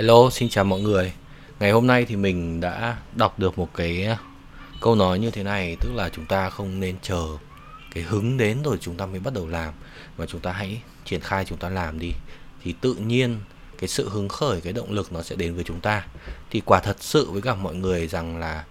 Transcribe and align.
Hello, 0.00 0.30
xin 0.30 0.48
chào 0.48 0.64
mọi 0.64 0.80
người. 0.80 1.12
Ngày 1.58 1.70
hôm 1.70 1.86
nay 1.86 2.04
thì 2.04 2.16
mình 2.16 2.60
đã 2.60 2.96
đọc 3.16 3.38
được 3.38 3.58
một 3.58 3.68
cái 3.74 4.08
câu 4.80 4.94
nói 4.94 5.18
như 5.18 5.30
thế 5.30 5.42
này, 5.42 5.76
tức 5.80 5.90
là 5.94 6.08
chúng 6.08 6.26
ta 6.26 6.50
không 6.50 6.80
nên 6.80 6.96
chờ 7.02 7.26
cái 7.94 8.02
hứng 8.04 8.36
đến 8.36 8.62
rồi 8.62 8.78
chúng 8.80 8.96
ta 8.96 9.06
mới 9.06 9.20
bắt 9.20 9.34
đầu 9.34 9.48
làm 9.48 9.74
mà 10.18 10.26
chúng 10.26 10.40
ta 10.40 10.52
hãy 10.52 10.82
triển 11.04 11.20
khai 11.20 11.44
chúng 11.44 11.58
ta 11.58 11.68
làm 11.68 11.98
đi 11.98 12.12
thì 12.62 12.74
tự 12.80 12.94
nhiên 12.94 13.36
cái 13.78 13.88
sự 13.88 14.08
hứng 14.08 14.28
khởi 14.28 14.60
cái 14.60 14.72
động 14.72 14.92
lực 14.92 15.12
nó 15.12 15.22
sẽ 15.22 15.36
đến 15.36 15.54
với 15.54 15.64
chúng 15.64 15.80
ta. 15.80 16.06
Thì 16.50 16.62
quả 16.64 16.80
thật 16.80 16.96
sự 17.00 17.30
với 17.30 17.42
cả 17.42 17.54
mọi 17.54 17.74
người 17.74 18.06
rằng 18.08 18.38
là 18.38 18.64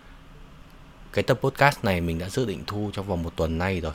cái 1.13 1.23
tập 1.23 1.39
podcast 1.41 1.83
này 1.83 2.01
mình 2.01 2.19
đã 2.19 2.29
dự 2.29 2.45
định 2.45 2.63
thu 2.67 2.89
trong 2.93 3.07
vòng 3.07 3.23
một 3.23 3.35
tuần 3.35 3.57
nay 3.57 3.81
rồi. 3.81 3.93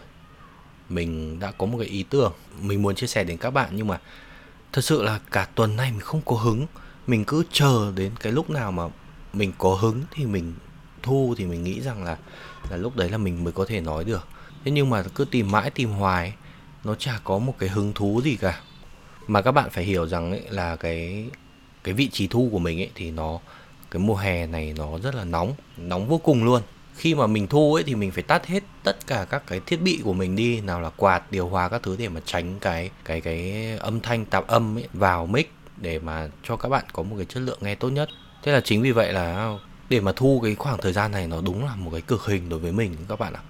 Mình 0.88 1.40
đã 1.40 1.50
có 1.58 1.66
một 1.66 1.78
cái 1.78 1.88
ý 1.88 2.02
tưởng 2.10 2.32
mình 2.60 2.82
muốn 2.82 2.94
chia 2.94 3.06
sẻ 3.06 3.24
đến 3.24 3.36
các 3.36 3.50
bạn 3.50 3.70
nhưng 3.72 3.86
mà 3.86 4.00
thật 4.72 4.84
sự 4.84 5.02
là 5.02 5.20
cả 5.32 5.48
tuần 5.54 5.76
nay 5.76 5.90
mình 5.90 6.00
không 6.00 6.20
có 6.24 6.36
hứng 6.36 6.66
mình 7.06 7.24
cứ 7.24 7.44
chờ 7.52 7.92
đến 7.96 8.12
cái 8.20 8.32
lúc 8.32 8.50
nào 8.50 8.72
mà 8.72 8.82
mình 9.32 9.52
có 9.58 9.74
hứng 9.74 10.02
thì 10.10 10.26
mình 10.26 10.54
thu, 11.02 11.34
thì 11.38 11.44
mình 11.44 11.64
nghĩ 11.64 11.80
rằng 11.80 12.04
là 12.04 12.16
là 12.70 12.76
lúc 12.76 12.96
đấy 12.96 13.10
là 13.10 13.18
mình 13.18 13.44
mới 13.44 13.52
có 13.52 13.64
thể 13.64 13.80
nói 13.80 14.04
được. 14.04 14.28
Thế 14.64 14.70
nhưng 14.70 14.90
mà 14.90 15.02
cứ 15.14 15.24
tìm 15.24 15.50
mãi, 15.50 15.70
tìm 15.70 15.90
hoài, 15.90 16.34
nó 16.84 16.94
chả 16.94 17.20
có 17.24 17.38
một 17.38 17.54
cái 17.58 17.68
hứng 17.68 17.92
thú 17.92 18.20
gì 18.24 18.36
cả. 18.36 18.60
Mà 19.26 19.42
các 19.42 19.52
bạn 19.52 19.70
phải 19.70 19.84
hiểu 19.84 20.06
rằng 20.06 20.30
ấy, 20.30 20.42
là 20.50 20.76
cái 20.76 21.26
cái 21.84 21.94
vị 21.94 22.08
trí 22.12 22.26
thu 22.26 22.48
của 22.52 22.58
mình 22.58 22.80
ấy, 22.80 22.90
thì 22.94 23.10
nó, 23.10 23.40
cái 23.90 24.02
mùa 24.02 24.16
hè 24.16 24.46
này 24.46 24.74
nó 24.76 24.98
rất 24.98 25.14
là 25.14 25.24
nóng 25.24 25.54
nóng 25.76 26.08
vô 26.08 26.18
cùng 26.18 26.44
luôn. 26.44 26.62
Khi 26.96 27.14
mà 27.14 27.26
mình 27.26 27.46
thu 27.46 27.74
ấy, 27.74 27.84
thì 27.84 27.94
mình 27.94 28.10
phải 28.10 28.22
tắt 28.22 28.46
hết 28.46 28.62
tất 28.82 29.06
cả 29.06 29.26
các 29.30 29.42
cái 29.46 29.60
thiết 29.66 29.82
bị 29.82 30.00
của 30.04 30.12
mình 30.12 30.36
đi, 30.36 30.60
nào 30.60 30.80
là 30.80 30.90
quạt, 30.90 31.32
điều 31.32 31.48
hòa 31.48 31.68
các 31.68 31.82
thứ 31.82 31.96
để 31.98 32.08
mà 32.08 32.20
tránh 32.24 32.58
cái 32.60 32.90
cái 33.04 33.20
cái 33.20 33.64
âm 33.78 34.00
thanh 34.00 34.24
tạp 34.24 34.46
âm 34.46 34.78
ấy 34.78 34.88
vào 34.92 35.26
mic 35.26 35.52
để 35.76 35.98
mà 35.98 36.28
cho 36.42 36.56
các 36.56 36.68
bạn 36.68 36.84
có 36.92 37.02
một 37.02 37.16
cái 37.16 37.26
chất 37.26 37.40
lượng 37.40 37.58
nghe 37.60 37.74
tốt 37.74 37.88
nhất. 37.88 38.08
Thế 38.42 38.52
là 38.52 38.60
chính 38.60 38.82
vì 38.82 38.92
vậy 38.92 39.12
là 39.12 39.56
để 39.88 40.00
mà 40.00 40.12
thu 40.16 40.40
cái 40.44 40.54
khoảng 40.54 40.78
thời 40.78 40.92
gian 40.92 41.12
này 41.12 41.26
nó 41.26 41.40
đúng 41.40 41.64
là 41.64 41.76
một 41.76 41.90
cái 41.90 42.00
cực 42.00 42.26
hình 42.26 42.48
đối 42.48 42.58
với 42.58 42.72
mình 42.72 42.96
các 43.08 43.18
bạn 43.18 43.32
ạ. 43.32 43.40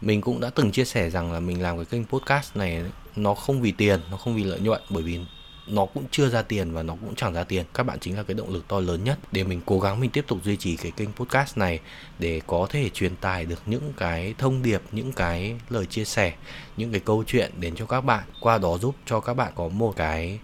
Mình 0.00 0.20
cũng 0.20 0.40
đã 0.40 0.50
từng 0.50 0.72
chia 0.72 0.84
sẻ 0.84 1.10
rằng 1.10 1.32
là 1.32 1.40
mình 1.40 1.62
làm 1.62 1.76
cái 1.76 1.84
kênh 1.84 2.04
podcast 2.04 2.56
này 2.56 2.84
nó 3.16 3.34
không 3.34 3.60
vì 3.60 3.72
tiền, 3.72 4.00
nó 4.10 4.16
không 4.16 4.36
vì 4.36 4.44
lợi 4.44 4.60
nhuận, 4.60 4.82
bởi 4.90 5.02
vì 5.02 5.20
nó 5.66 5.86
cũng 5.86 6.04
chưa 6.10 6.28
ra 6.28 6.42
tiền 6.42 6.72
và 6.72 6.82
nó 6.82 6.94
cũng 7.00 7.14
chẳng 7.14 7.34
ra 7.34 7.44
tiền. 7.44 7.64
Các 7.74 7.82
bạn 7.82 7.98
chính 8.00 8.16
là 8.16 8.22
cái 8.22 8.34
động 8.34 8.52
lực 8.52 8.68
to 8.68 8.80
lớn 8.80 9.04
nhất 9.04 9.18
để 9.32 9.44
mình 9.44 9.60
cố 9.66 9.80
gắng 9.80 10.00
mình 10.00 10.10
tiếp 10.10 10.24
tục 10.28 10.38
duy 10.44 10.56
trì 10.56 10.76
cái 10.76 10.92
kênh 10.96 11.12
podcast 11.12 11.58
này 11.58 11.80
để 12.18 12.40
có 12.46 12.66
thể 12.70 12.88
truyền 12.88 13.16
tải 13.16 13.44
được 13.44 13.62
những 13.66 13.92
cái 13.96 14.34
thông 14.38 14.62
điệp, 14.62 14.82
những 14.92 15.12
cái 15.12 15.54
lời 15.70 15.86
chia 15.86 16.04
sẻ, 16.04 16.32
những 16.76 16.90
cái 16.92 17.00
câu 17.00 17.24
chuyện 17.26 17.50
đến 17.60 17.74
cho 17.76 17.86
các 17.86 18.00
bạn. 18.00 18.24
Qua 18.40 18.58
đó 18.58 18.78
giúp 18.78 18.94
cho 19.06 19.20
các 19.20 19.34
bạn 19.34 19.52
có 19.54 19.68
một 19.68 19.96
cái 19.96 20.38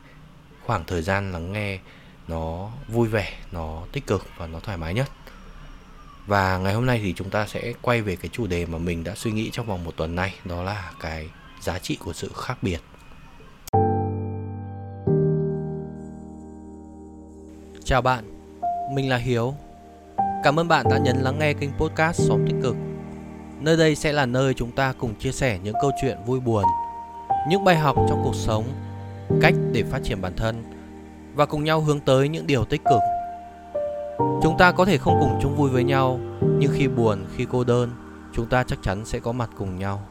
khoảng 0.66 0.84
thời 0.84 1.02
gian 1.02 1.32
lắng 1.32 1.52
nghe 1.52 1.78
nó 2.28 2.70
vui 2.88 3.08
vẻ 3.08 3.32
nó 3.52 3.82
tích 3.92 4.06
cực 4.06 4.26
và 4.36 4.46
nó 4.46 4.60
thoải 4.60 4.78
mái 4.78 4.94
nhất 4.94 5.10
và 6.26 6.58
ngày 6.58 6.74
hôm 6.74 6.86
nay 6.86 7.00
thì 7.02 7.12
chúng 7.16 7.30
ta 7.30 7.46
sẽ 7.46 7.72
quay 7.82 8.02
về 8.02 8.16
cái 8.16 8.30
chủ 8.32 8.46
đề 8.46 8.66
mà 8.66 8.78
mình 8.78 9.04
đã 9.04 9.14
suy 9.14 9.32
nghĩ 9.32 9.50
trong 9.52 9.66
vòng 9.66 9.84
một 9.84 9.96
tuần 9.96 10.14
nay 10.14 10.34
đó 10.44 10.62
là 10.62 10.92
cái 11.00 11.28
giá 11.60 11.78
trị 11.78 11.96
của 11.96 12.12
sự 12.12 12.30
khác 12.34 12.58
biệt 12.62 12.80
Chào 17.86 18.02
bạn, 18.02 18.24
mình 18.94 19.08
là 19.08 19.16
Hiếu. 19.16 19.54
Cảm 20.44 20.60
ơn 20.60 20.68
bạn 20.68 20.86
đã 20.90 20.98
nhấn 20.98 21.16
lắng 21.16 21.38
nghe 21.38 21.52
kênh 21.52 21.70
podcast 21.78 22.20
Xóm 22.28 22.46
Tích 22.46 22.56
Cực. 22.62 22.76
Nơi 23.60 23.76
đây 23.76 23.94
sẽ 23.94 24.12
là 24.12 24.26
nơi 24.26 24.54
chúng 24.54 24.72
ta 24.72 24.92
cùng 24.98 25.14
chia 25.14 25.32
sẻ 25.32 25.58
những 25.62 25.74
câu 25.82 25.90
chuyện 26.02 26.18
vui 26.26 26.40
buồn, 26.40 26.64
những 27.48 27.64
bài 27.64 27.76
học 27.76 27.96
trong 28.08 28.20
cuộc 28.24 28.34
sống, 28.34 28.64
cách 29.40 29.54
để 29.72 29.82
phát 29.82 30.00
triển 30.04 30.20
bản 30.20 30.32
thân 30.36 30.64
và 31.34 31.46
cùng 31.46 31.64
nhau 31.64 31.80
hướng 31.80 32.00
tới 32.00 32.28
những 32.28 32.46
điều 32.46 32.64
tích 32.64 32.82
cực. 32.84 33.00
Chúng 34.42 34.56
ta 34.58 34.72
có 34.72 34.84
thể 34.84 34.98
không 34.98 35.18
cùng 35.20 35.38
chung 35.42 35.56
vui 35.56 35.70
với 35.70 35.84
nhau, 35.84 36.20
nhưng 36.58 36.72
khi 36.74 36.88
buồn, 36.88 37.24
khi 37.36 37.46
cô 37.50 37.64
đơn, 37.64 37.90
chúng 38.32 38.46
ta 38.46 38.64
chắc 38.64 38.78
chắn 38.82 39.04
sẽ 39.04 39.18
có 39.18 39.32
mặt 39.32 39.50
cùng 39.58 39.78
nhau. 39.78 40.02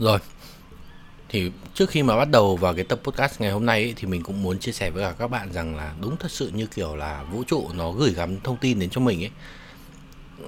Rồi, 0.00 0.18
thì 1.28 1.50
trước 1.74 1.90
khi 1.90 2.02
mà 2.02 2.16
bắt 2.16 2.30
đầu 2.30 2.56
vào 2.56 2.74
cái 2.74 2.84
tập 2.84 3.00
podcast 3.04 3.40
ngày 3.40 3.50
hôm 3.50 3.66
nay 3.66 3.82
ấy, 3.82 3.94
thì 3.96 4.06
mình 4.06 4.22
cũng 4.22 4.42
muốn 4.42 4.58
chia 4.58 4.72
sẻ 4.72 4.90
với 4.90 5.04
cả 5.04 5.14
các 5.18 5.28
bạn 5.28 5.52
rằng 5.52 5.76
là 5.76 5.94
đúng 6.00 6.16
thật 6.16 6.30
sự 6.30 6.50
như 6.54 6.66
kiểu 6.66 6.96
là 6.96 7.22
vũ 7.22 7.44
trụ 7.44 7.68
nó 7.74 7.92
gửi 7.92 8.10
gắm 8.10 8.40
thông 8.40 8.56
tin 8.56 8.78
đến 8.78 8.90
cho 8.90 9.00
mình 9.00 9.24
ấy. 9.24 9.30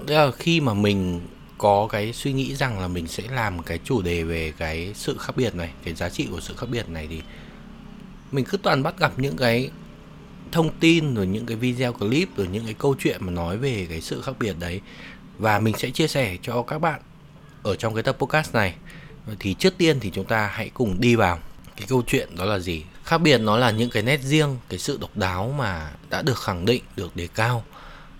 Tức 0.06 0.14
là 0.14 0.30
khi 0.30 0.60
mà 0.60 0.74
mình 0.74 1.20
có 1.58 1.88
cái 1.90 2.12
suy 2.12 2.32
nghĩ 2.32 2.54
rằng 2.54 2.80
là 2.80 2.88
mình 2.88 3.06
sẽ 3.06 3.22
làm 3.30 3.62
cái 3.62 3.78
chủ 3.84 4.02
đề 4.02 4.22
về 4.22 4.52
cái 4.58 4.92
sự 4.94 5.18
khác 5.18 5.36
biệt 5.36 5.54
này, 5.54 5.70
cái 5.84 5.94
giá 5.94 6.08
trị 6.08 6.28
của 6.30 6.40
sự 6.40 6.54
khác 6.56 6.66
biệt 6.70 6.88
này 6.88 7.06
thì 7.10 7.22
mình 8.32 8.44
cứ 8.44 8.56
toàn 8.56 8.82
bắt 8.82 8.98
gặp 8.98 9.12
những 9.16 9.36
cái 9.36 9.70
thông 10.52 10.70
tin 10.80 11.14
rồi 11.14 11.26
những 11.26 11.46
cái 11.46 11.56
video 11.56 11.92
clip 11.92 12.36
rồi 12.36 12.48
những 12.52 12.64
cái 12.64 12.74
câu 12.74 12.94
chuyện 12.98 13.16
mà 13.20 13.32
nói 13.32 13.58
về 13.58 13.86
cái 13.90 14.00
sự 14.00 14.22
khác 14.22 14.32
biệt 14.38 14.56
đấy. 14.58 14.80
Và 15.38 15.58
mình 15.58 15.74
sẽ 15.78 15.90
chia 15.90 16.08
sẻ 16.08 16.36
cho 16.42 16.62
các 16.62 16.78
bạn 16.78 17.00
ở 17.62 17.76
trong 17.76 17.94
cái 17.94 18.02
tập 18.02 18.16
podcast 18.18 18.54
này 18.54 18.74
thì 19.38 19.54
trước 19.54 19.78
tiên 19.78 20.00
thì 20.00 20.10
chúng 20.14 20.24
ta 20.24 20.46
hãy 20.46 20.70
cùng 20.74 21.00
đi 21.00 21.16
vào. 21.16 21.38
Cái 21.76 21.86
câu 21.88 22.02
chuyện 22.06 22.36
đó 22.36 22.44
là 22.44 22.58
gì? 22.58 22.84
Khác 23.04 23.18
biệt 23.18 23.38
nó 23.38 23.56
là 23.56 23.70
những 23.70 23.90
cái 23.90 24.02
nét 24.02 24.20
riêng, 24.22 24.56
cái 24.68 24.78
sự 24.78 24.98
độc 25.00 25.16
đáo 25.16 25.54
mà 25.58 25.92
đã 26.10 26.22
được 26.22 26.38
khẳng 26.38 26.64
định, 26.64 26.82
được 26.96 27.16
đề 27.16 27.28
cao 27.34 27.64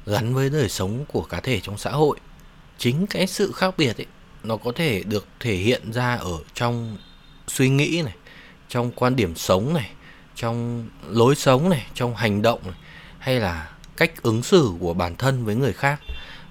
gắn 0.06 0.34
với 0.34 0.50
đời 0.50 0.68
sống 0.68 1.04
của 1.08 1.22
cá 1.22 1.40
thể 1.40 1.60
trong 1.60 1.78
xã 1.78 1.90
hội. 1.90 2.18
Chính 2.78 3.06
cái 3.06 3.26
sự 3.26 3.52
khác 3.52 3.74
biệt 3.78 3.96
ấy, 3.96 4.06
nó 4.42 4.56
có 4.56 4.72
thể 4.72 5.02
được 5.02 5.26
thể 5.40 5.54
hiện 5.54 5.92
ra 5.92 6.14
ở 6.14 6.38
trong 6.54 6.98
suy 7.48 7.68
nghĩ 7.68 8.02
này, 8.04 8.14
trong 8.68 8.90
quan 8.92 9.16
điểm 9.16 9.36
sống 9.36 9.74
này, 9.74 9.90
trong 10.34 10.88
lối 11.08 11.34
sống 11.34 11.70
này, 11.70 11.86
trong 11.94 12.16
hành 12.16 12.42
động 12.42 12.60
này, 12.64 12.76
hay 13.18 13.40
là 13.40 13.70
cách 13.96 14.22
ứng 14.22 14.42
xử 14.42 14.72
của 14.80 14.94
bản 14.94 15.16
thân 15.16 15.44
với 15.44 15.54
người 15.54 15.72
khác. 15.72 16.00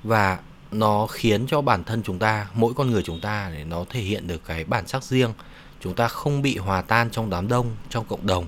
Và 0.04 0.40
nó 0.72 1.08
khiến 1.08 1.48
cho 1.48 1.62
bản 1.62 1.84
thân 1.84 2.04
chúng 2.04 2.20
ta, 2.20 2.48
mỗi 2.54 2.74
con 2.74 2.92
người 2.92 3.04
chúng 3.04 3.22
ta 3.22 3.52
để 3.54 3.64
nó 3.64 3.86
thể 3.90 4.02
hiện 4.02 4.28
được 4.28 4.42
cái 4.46 4.64
bản 4.64 4.88
sắc 4.88 5.04
riêng. 5.04 5.34
Chúng 5.80 5.96
ta 5.96 6.08
không 6.08 6.42
bị 6.42 6.58
hòa 6.58 6.82
tan 6.82 7.10
trong 7.12 7.30
đám 7.30 7.48
đông, 7.48 7.76
trong 7.90 8.06
cộng 8.06 8.28
đồng. 8.28 8.46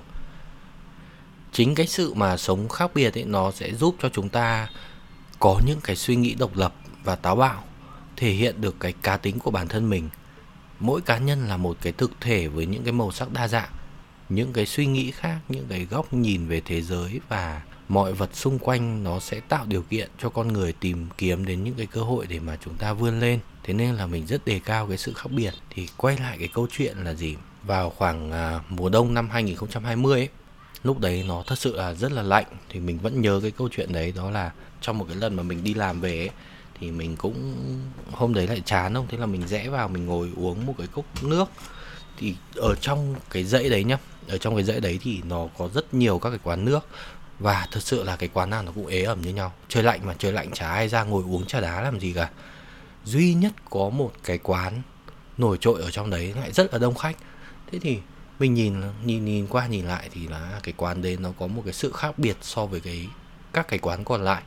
Chính 1.52 1.74
cái 1.74 1.86
sự 1.86 2.14
mà 2.14 2.36
sống 2.36 2.68
khác 2.68 2.90
biệt 2.94 3.18
ấy, 3.18 3.24
nó 3.24 3.50
sẽ 3.50 3.74
giúp 3.74 3.96
cho 4.02 4.08
chúng 4.08 4.28
ta 4.28 4.68
có 5.38 5.60
những 5.66 5.80
cái 5.80 5.96
suy 5.96 6.16
nghĩ 6.16 6.34
độc 6.34 6.56
lập 6.56 6.74
và 7.04 7.16
táo 7.16 7.36
bạo, 7.36 7.64
thể 8.16 8.30
hiện 8.30 8.60
được 8.60 8.76
cái 8.80 8.92
cá 8.92 9.16
tính 9.16 9.38
của 9.38 9.50
bản 9.50 9.68
thân 9.68 9.90
mình. 9.90 10.08
Mỗi 10.80 11.00
cá 11.00 11.18
nhân 11.18 11.48
là 11.48 11.56
một 11.56 11.76
cái 11.82 11.92
thực 11.92 12.10
thể 12.20 12.48
với 12.48 12.66
những 12.66 12.84
cái 12.84 12.92
màu 12.92 13.12
sắc 13.12 13.32
đa 13.32 13.48
dạng, 13.48 13.70
những 14.28 14.52
cái 14.52 14.66
suy 14.66 14.86
nghĩ 14.86 15.10
khác, 15.10 15.38
những 15.48 15.66
cái 15.68 15.84
góc 15.90 16.12
nhìn 16.12 16.48
về 16.48 16.62
thế 16.64 16.82
giới 16.82 17.20
và 17.28 17.62
mọi 17.88 18.12
vật 18.12 18.30
xung 18.32 18.58
quanh 18.58 19.04
nó 19.04 19.20
sẽ 19.20 19.40
tạo 19.40 19.64
điều 19.68 19.82
kiện 19.82 20.10
cho 20.18 20.28
con 20.28 20.52
người 20.52 20.72
tìm 20.72 21.08
kiếm 21.18 21.44
đến 21.44 21.64
những 21.64 21.74
cái 21.74 21.86
cơ 21.86 22.00
hội 22.00 22.26
để 22.26 22.40
mà 22.40 22.56
chúng 22.64 22.74
ta 22.74 22.92
vươn 22.92 23.20
lên. 23.20 23.40
Thế 23.62 23.74
nên 23.74 23.94
là 23.94 24.06
mình 24.06 24.26
rất 24.26 24.44
đề 24.44 24.60
cao 24.64 24.86
cái 24.86 24.98
sự 24.98 25.12
khác 25.12 25.30
biệt. 25.30 25.54
Thì 25.70 25.88
quay 25.96 26.18
lại 26.18 26.36
cái 26.38 26.48
câu 26.48 26.66
chuyện 26.70 26.96
là 26.96 27.14
gì? 27.14 27.36
Vào 27.62 27.90
khoảng 27.90 28.32
à, 28.32 28.60
mùa 28.68 28.88
đông 28.88 29.14
năm 29.14 29.30
2020 29.30 30.20
ấy 30.20 30.28
lúc 30.84 31.00
đấy 31.00 31.24
nó 31.28 31.42
thật 31.46 31.58
sự 31.58 31.76
là 31.76 31.94
rất 31.94 32.12
là 32.12 32.22
lạnh. 32.22 32.46
Thì 32.68 32.80
mình 32.80 32.98
vẫn 32.98 33.20
nhớ 33.20 33.40
cái 33.42 33.50
câu 33.50 33.68
chuyện 33.72 33.92
đấy 33.92 34.12
đó 34.16 34.30
là 34.30 34.52
trong 34.80 34.98
một 34.98 35.04
cái 35.08 35.16
lần 35.16 35.36
mà 35.36 35.42
mình 35.42 35.64
đi 35.64 35.74
làm 35.74 36.00
về 36.00 36.18
ấy, 36.18 36.30
thì 36.80 36.90
mình 36.90 37.16
cũng 37.16 37.54
hôm 38.12 38.34
đấy 38.34 38.46
lại 38.46 38.62
chán 38.64 38.94
không? 38.94 39.06
Thế 39.10 39.18
là 39.18 39.26
mình 39.26 39.48
rẽ 39.48 39.68
vào 39.68 39.88
mình 39.88 40.06
ngồi 40.06 40.30
uống 40.36 40.66
một 40.66 40.74
cái 40.78 40.86
cốc 40.86 41.04
nước. 41.22 41.44
Thì 42.18 42.34
ở 42.56 42.74
trong 42.74 43.14
cái 43.30 43.44
dãy 43.44 43.68
đấy 43.68 43.84
nhá 43.84 43.98
ở 44.28 44.38
trong 44.38 44.54
cái 44.54 44.64
dãy 44.64 44.80
đấy 44.80 44.98
thì 45.02 45.20
nó 45.28 45.48
có 45.58 45.68
rất 45.74 45.94
nhiều 45.94 46.18
các 46.18 46.30
cái 46.30 46.38
quán 46.42 46.64
nước 46.64 46.86
và 47.38 47.68
thật 47.70 47.80
sự 47.82 48.04
là 48.04 48.16
cái 48.16 48.28
quán 48.32 48.50
nào 48.50 48.62
nó 48.62 48.72
cũng 48.72 48.86
ế 48.86 49.02
ẩm 49.02 49.22
như 49.22 49.30
nhau. 49.30 49.52
Trời 49.68 49.82
lạnh 49.82 50.00
mà, 50.06 50.14
trời 50.18 50.32
lạnh 50.32 50.50
chả 50.52 50.68
ai 50.68 50.88
ra 50.88 51.04
ngồi 51.04 51.22
uống 51.22 51.46
trà 51.46 51.60
đá 51.60 51.80
làm 51.80 52.00
gì 52.00 52.12
cả. 52.12 52.30
Duy 53.04 53.34
nhất 53.34 53.52
có 53.70 53.90
một 53.90 54.12
cái 54.24 54.38
quán 54.38 54.82
nổi 55.38 55.58
trội 55.60 55.82
ở 55.82 55.90
trong 55.90 56.10
đấy 56.10 56.32
lại 56.36 56.52
rất 56.52 56.72
là 56.72 56.78
đông 56.78 56.94
khách. 56.94 57.16
Thế 57.72 57.78
thì 57.78 57.98
mình 58.38 58.54
nhìn 58.54 58.82
nhìn 59.04 59.24
nhìn 59.24 59.46
qua, 59.46 59.66
nhìn 59.66 59.84
lại 59.84 60.08
thì 60.12 60.28
là 60.28 60.60
cái 60.62 60.74
quán 60.76 61.02
đấy 61.02 61.16
nó 61.20 61.32
có 61.38 61.46
một 61.46 61.62
cái 61.64 61.74
sự 61.74 61.92
khác 61.92 62.18
biệt 62.18 62.36
so 62.40 62.66
với 62.66 62.80
cái, 62.80 63.08
các 63.52 63.68
cái 63.68 63.78
quán 63.78 64.04
còn 64.04 64.24
lại. 64.24 64.42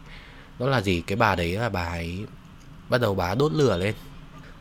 Đó 0.59 0.67
là 0.67 0.81
gì? 0.81 1.01
Cái 1.01 1.15
bà 1.15 1.35
đấy 1.35 1.51
là 1.51 1.69
bà 1.69 1.83
ấy 1.83 2.25
bắt 2.89 3.01
đầu 3.01 3.15
bà 3.15 3.35
đốt 3.35 3.51
lửa 3.51 3.77
lên 3.77 3.95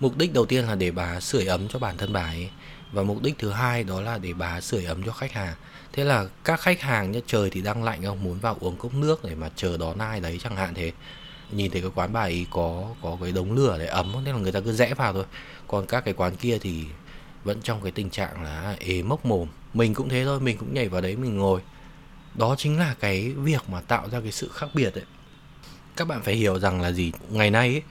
mục 0.00 0.16
đích 0.16 0.32
đầu 0.32 0.46
tiên 0.46 0.64
là 0.64 0.75
để 0.75 0.90
bà 0.90 1.20
sưởi 1.20 1.46
ấm 1.46 1.69
cho 1.69 1.78
bản 1.78 1.96
thân 1.96 2.12
bà 2.12 2.26
ấy. 2.26 2.50
Và 2.93 3.02
mục 3.02 3.22
đích 3.22 3.38
thứ 3.38 3.50
hai 3.50 3.84
đó 3.84 4.00
là 4.00 4.19
để 4.19 4.32
bà 4.32 4.60
sưởi 4.60 4.84
ấm 4.84 5.02
cho 5.02 5.12
khách 5.12 5.32
hàng. 5.32 5.54
Thế 5.93 6.04
là 6.04 6.26
các 6.44 6.60
khách 6.60 6.81
hàng 6.81 7.12
nhá 7.12 7.20
trời 7.26 7.50
thì 7.50 7.62
đang 7.62 7.84
lạnh 7.84 8.02
không? 8.04 8.25
Muốn 8.25 8.38
vào 8.38 8.56
uống 8.60 8.76
cốc 8.76 8.94
nước 8.94 9.25
để 9.25 9.34
mà 9.34 9.50
chờ 9.56 9.76
đón 9.76 9.98
ai 9.98 10.20
đấy 10.20 10.40
chẳng 10.43 10.56
hạn 10.56 10.75
thế. 10.75 10.93
Nhìn 11.50 11.70
thấy 11.70 11.81
cái 11.81 11.90
quán 11.94 12.12
bài 12.12 12.31
ấy 12.31 12.46
có 12.50 12.94
có 13.02 13.16
cái 13.20 13.32
đống 13.32 13.52
lửa 13.52 13.76
để 13.78 13.87
ấm 13.87 14.25
nên 14.25 14.34
là 14.34 14.40
người 14.40 14.52
ta 14.52 14.60
cứ 14.60 14.72
rẽ 14.72 14.94
vào 14.94 15.12
thôi. 15.12 15.25
Còn 15.69 15.87
các 15.87 16.04
cái 16.04 16.14
quán 16.14 16.37
kia 16.37 16.58
thì 16.58 16.84
vẫn 17.44 17.60
trong 17.62 17.81
cái 17.82 17.92
tình 17.92 18.10
trạng 18.10 18.42
là 18.42 18.76
ế 18.78 19.02
mốc 19.02 19.26
mồm. 19.26 19.49
Mình 19.75 19.94
cũng 19.94 20.08
thế 20.08 20.25
thôi 20.25 20.40
mình 20.40 20.56
cũng 20.58 20.75
nhảy 20.75 20.88
vào 20.88 21.00
đấy 21.00 21.16
mình 21.16 21.37
ngồi. 21.37 21.60
Đó 22.34 22.54
chính 22.58 22.78
là 22.78 22.94
cái 23.00 23.31
việc 23.31 23.70
mà 23.70 23.81
tạo 23.81 24.08
ra 24.08 24.20
cái 24.20 24.32
sự 24.32 24.50
khác 24.54 24.66
biệt 24.75 24.94
ấy. 24.94 25.04
Các 25.96 26.08
bạn 26.08 26.22
phải 26.22 26.34
hiểu 26.34 26.58
rằng 26.58 26.81
là 26.81 26.92
gì? 26.92 27.12
Ngày 27.31 27.50
nay 27.50 27.69
ấy, 27.69 27.82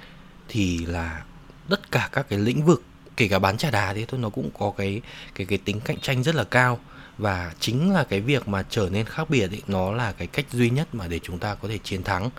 thì 0.47 0.85
là 0.85 1.23
tất 1.69 1.91
cả 1.91 2.09
các 2.11 2.29
cái 2.29 2.39
lĩnh 2.39 2.65
vực, 2.65 2.83
kể 3.17 3.27
cả 3.27 3.39
bán 3.39 3.57
trà 3.57 3.71
đá 3.71 3.93
thế 3.93 4.05
thôi, 4.05 4.19
nó 4.19 4.29
cũng 4.29 4.49
có 4.59 4.73
cái 4.77 5.01
cái 5.35 5.47
cái 5.47 5.57
tính 5.57 5.79
cạnh 5.79 5.99
tranh 5.99 6.23
rất 6.23 6.35
là 6.35 6.43
cao. 6.43 6.79
Và 7.17 7.53
chính 7.59 7.93
là 7.93 8.03
cái 8.03 8.21
việc 8.21 8.47
mà 8.47 8.63
trở 8.69 8.89
nên 8.91 9.05
khác 9.05 9.29
biệt 9.29 9.51
ấy 9.51 9.61
nó 9.67 9.91
là 9.91 10.11
cái 10.11 10.27
cách 10.27 10.45
duy 10.51 10.69
nhất 10.69 10.95
mà 10.95 11.07
để 11.07 11.19
chúng 11.23 11.39
ta 11.39 11.55
có 11.55 11.67
thể 11.67 11.77
chiến 11.77 12.03
thắng. 12.03 12.29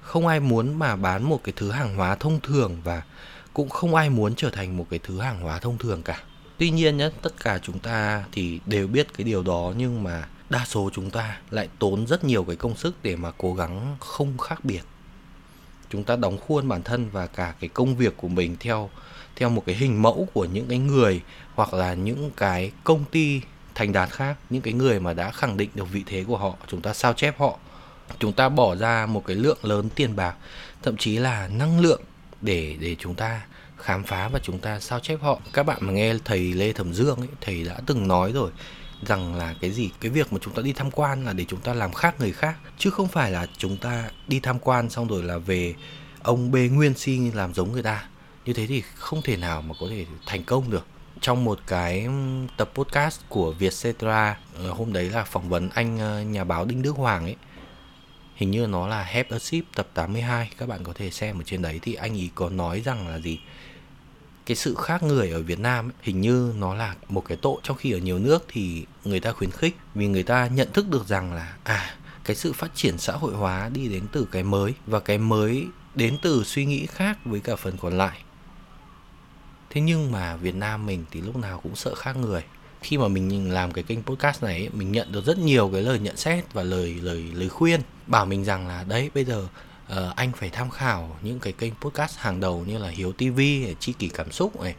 Không 0.00 0.26
ai 0.26 0.40
muốn 0.40 0.78
mà 0.78 0.96
bán 0.96 1.22
một 1.22 1.40
cái 1.44 1.52
thứ 1.56 1.70
hàng 1.70 1.96
hóa 1.96 2.14
thông 2.14 2.40
thường 2.40 2.76
và 2.84 3.02
cũng 3.54 3.68
không 3.68 3.94
ai 3.94 4.10
muốn 4.10 4.34
trở 4.34 4.50
thành 4.50 4.76
một 4.76 4.86
cái 4.90 5.00
thứ 5.02 5.20
hàng 5.20 5.40
hóa 5.40 5.58
thông 5.58 5.78
thường 5.78 6.02
cả. 6.02 6.22
Tuy 6.58 6.70
nhiên 6.70 6.96
nhé 6.96 7.10
tất 7.22 7.44
cả 7.44 7.58
chúng 7.62 7.78
ta 7.78 8.24
thì 8.32 8.60
đều 8.66 8.86
biết 8.86 9.14
cái 9.14 9.24
điều 9.24 9.42
đó, 9.42 9.72
nhưng 9.76 10.02
mà 10.02 10.28
đa 10.50 10.64
số 10.66 10.90
chúng 10.92 11.10
ta 11.10 11.38
lại 11.50 11.68
tốn 11.78 12.06
rất 12.06 12.24
nhiều 12.24 12.44
cái 12.44 12.56
công 12.56 12.76
sức 12.76 12.96
để 13.02 13.16
mà 13.16 13.30
cố 13.38 13.54
gắng 13.54 13.96
không 14.00 14.38
khác 14.38 14.64
biệt 14.64 14.82
chúng 15.90 16.04
ta 16.04 16.16
đóng 16.16 16.38
khuôn 16.38 16.68
bản 16.68 16.82
thân 16.82 17.10
và 17.12 17.26
cả 17.26 17.54
cái 17.60 17.68
công 17.68 17.96
việc 17.96 18.16
của 18.16 18.28
mình 18.28 18.56
theo 18.60 18.90
theo 19.36 19.50
một 19.50 19.62
cái 19.66 19.74
hình 19.74 20.02
mẫu 20.02 20.28
của 20.32 20.44
những 20.44 20.66
cái 20.68 20.78
người 20.78 21.20
hoặc 21.54 21.74
là 21.74 21.94
những 21.94 22.30
cái 22.36 22.72
công 22.84 23.04
ty 23.10 23.40
thành 23.74 23.92
đạt 23.92 24.10
khác, 24.10 24.36
những 24.50 24.62
cái 24.62 24.72
người 24.72 25.00
mà 25.00 25.12
đã 25.12 25.30
khẳng 25.30 25.56
định 25.56 25.70
được 25.74 25.90
vị 25.92 26.02
thế 26.06 26.24
của 26.24 26.36
họ, 26.36 26.54
chúng 26.66 26.82
ta 26.82 26.94
sao 26.94 27.12
chép 27.12 27.38
họ. 27.38 27.58
Chúng 28.18 28.32
ta 28.32 28.48
bỏ 28.48 28.76
ra 28.76 29.06
một 29.06 29.24
cái 29.26 29.36
lượng 29.36 29.58
lớn 29.62 29.88
tiền 29.94 30.16
bạc, 30.16 30.34
thậm 30.82 30.96
chí 30.96 31.18
là 31.18 31.48
năng 31.48 31.80
lượng 31.80 32.02
để 32.40 32.76
để 32.80 32.96
chúng 32.98 33.14
ta 33.14 33.40
khám 33.76 34.04
phá 34.04 34.28
và 34.28 34.38
chúng 34.42 34.58
ta 34.58 34.80
sao 34.80 35.00
chép 35.00 35.20
họ. 35.22 35.40
Các 35.52 35.62
bạn 35.62 35.78
mà 35.80 35.92
nghe 35.92 36.14
thầy 36.24 36.52
lê 36.52 36.72
thẩm 36.72 36.92
dương 36.92 37.18
ấy, 37.18 37.28
thầy 37.40 37.64
đã 37.64 37.80
từng 37.86 38.08
nói 38.08 38.32
rồi 38.32 38.50
rằng 39.06 39.34
là 39.34 39.54
cái 39.60 39.70
gì, 39.70 39.90
cái 40.00 40.10
việc 40.10 40.32
mà 40.32 40.38
chúng 40.42 40.54
ta 40.54 40.62
đi 40.62 40.72
tham 40.72 40.90
quan 40.90 41.24
là 41.24 41.32
để 41.32 41.44
chúng 41.48 41.60
ta 41.60 41.74
làm 41.74 41.92
khác 41.92 42.14
người 42.20 42.32
khác, 42.32 42.56
chứ 42.78 42.90
không 42.90 43.08
phải 43.08 43.30
là 43.30 43.46
chúng 43.56 43.76
ta 43.76 44.10
đi 44.28 44.40
tham 44.40 44.58
quan 44.58 44.90
xong 44.90 45.08
rồi 45.08 45.22
là 45.22 45.38
về 45.38 45.74
ông 46.22 46.50
bê 46.50 46.68
nguyên 46.68 46.94
si 46.94 47.30
làm 47.34 47.54
giống 47.54 47.72
người 47.72 47.82
ta. 47.82 48.08
Như 48.44 48.52
thế 48.52 48.66
thì 48.66 48.82
không 48.94 49.22
thể 49.22 49.36
nào 49.36 49.62
mà 49.62 49.74
có 49.80 49.86
thể 49.90 50.06
thành 50.26 50.44
công 50.44 50.70
được. 50.70 50.86
Trong 51.20 51.44
một 51.44 51.58
cái 51.66 52.08
tập 52.56 52.70
podcast 52.74 53.20
của 53.28 53.52
Vietcetera 53.52 54.38
ờ, 54.54 54.72
hôm 54.72 54.92
đấy 54.92 55.10
là 55.10 55.24
phỏng 55.24 55.48
vấn 55.48 55.68
anh 55.74 55.98
ờ, 55.98 56.22
nhà 56.22 56.44
báo 56.44 56.64
Đinh 56.64 56.82
Đức 56.82 56.96
Hoàng 56.96 57.24
ấy. 57.24 57.36
Hình 58.34 58.50
như 58.50 58.66
nó 58.66 58.86
là 58.86 59.02
Have 59.02 59.28
a 59.30 59.38
Ship 59.38 59.74
tập 59.74 59.88
82 59.94 60.50
các 60.58 60.68
bạn 60.68 60.84
có 60.84 60.92
thể 60.92 61.10
xem 61.10 61.40
ở 61.40 61.42
trên 61.46 61.62
đấy 61.62 61.80
thì 61.82 61.94
anh 61.94 62.14
ý 62.14 62.30
có 62.34 62.50
nói 62.50 62.80
rằng 62.80 63.08
là 63.08 63.18
gì? 63.18 63.40
Cái 64.50 64.56
sự 64.56 64.74
khác 64.74 65.02
người 65.02 65.30
ở 65.30 65.42
Việt 65.42 65.58
Nam 65.58 65.86
ấy, 65.86 65.92
hình 66.02 66.20
như 66.20 66.54
nó 66.58 66.74
là 66.74 66.94
một 67.08 67.24
cái 67.28 67.38
tội. 67.42 67.60
Trong 67.62 67.76
khi 67.76 67.92
ở 67.92 67.98
nhiều 67.98 68.18
nước 68.18 68.44
thì 68.48 68.86
người 69.04 69.20
ta 69.20 69.32
khuyến 69.32 69.50
khích 69.50 69.76
vì 69.94 70.06
người 70.06 70.22
ta 70.22 70.46
nhận 70.46 70.72
thức 70.72 70.88
được 70.90 71.08
rằng 71.08 71.32
là 71.34 71.56
à 71.64 71.94
cái 72.24 72.36
sự 72.36 72.52
phát 72.52 72.70
triển 72.74 72.98
xã 72.98 73.12
hội 73.12 73.34
hóa 73.34 73.68
đi 73.68 73.88
đến 73.88 74.02
từ 74.12 74.26
cái 74.32 74.42
mới 74.42 74.74
và 74.86 75.00
cái 75.00 75.18
mới 75.18 75.66
đến 75.94 76.18
từ 76.22 76.44
suy 76.44 76.64
nghĩ 76.64 76.86
khác 76.86 77.18
với 77.24 77.40
cả 77.40 77.56
phần 77.56 77.76
còn 77.80 77.98
lại. 77.98 78.22
Thế 79.70 79.80
nhưng 79.80 80.12
mà 80.12 80.36
Việt 80.36 80.54
Nam 80.54 80.86
mình 80.86 81.04
thì 81.10 81.20
lúc 81.20 81.36
nào 81.36 81.60
cũng 81.62 81.76
sợ 81.76 81.94
khác 81.94 82.16
người. 82.16 82.42
Khi 82.80 82.98
mà 82.98 83.08
mình 83.08 83.52
làm 83.52 83.72
cái 83.72 83.84
kênh 83.84 84.02
podcast 84.02 84.42
này 84.42 84.68
mình 84.72 84.92
nhận 84.92 85.12
được 85.12 85.24
rất 85.24 85.38
nhiều 85.38 85.70
cái 85.72 85.82
lời 85.82 85.98
nhận 85.98 86.16
xét 86.16 86.52
và 86.52 86.62
lời 86.62 86.98
lời 87.02 87.24
lời 87.34 87.48
khuyên 87.48 87.80
bảo 88.06 88.26
mình 88.26 88.44
rằng 88.44 88.68
là 88.68 88.84
đấy 88.88 89.10
bây 89.14 89.24
giờ 89.24 89.48
uh, 89.90 90.16
anh 90.16 90.32
phải 90.32 90.50
tham 90.50 90.70
khảo 90.70 91.16
những 91.22 91.38
cái 91.40 91.52
kênh 91.52 91.72
podcast 91.80 92.18
hàng 92.18 92.40
đầu 92.40 92.64
như 92.66 92.78
là 92.78 92.88
Hiếu 92.88 93.12
TV, 93.12 93.40
Chi 93.80 93.92
kỷ 93.98 94.08
cảm 94.08 94.32
xúc 94.32 94.60
này, 94.62 94.74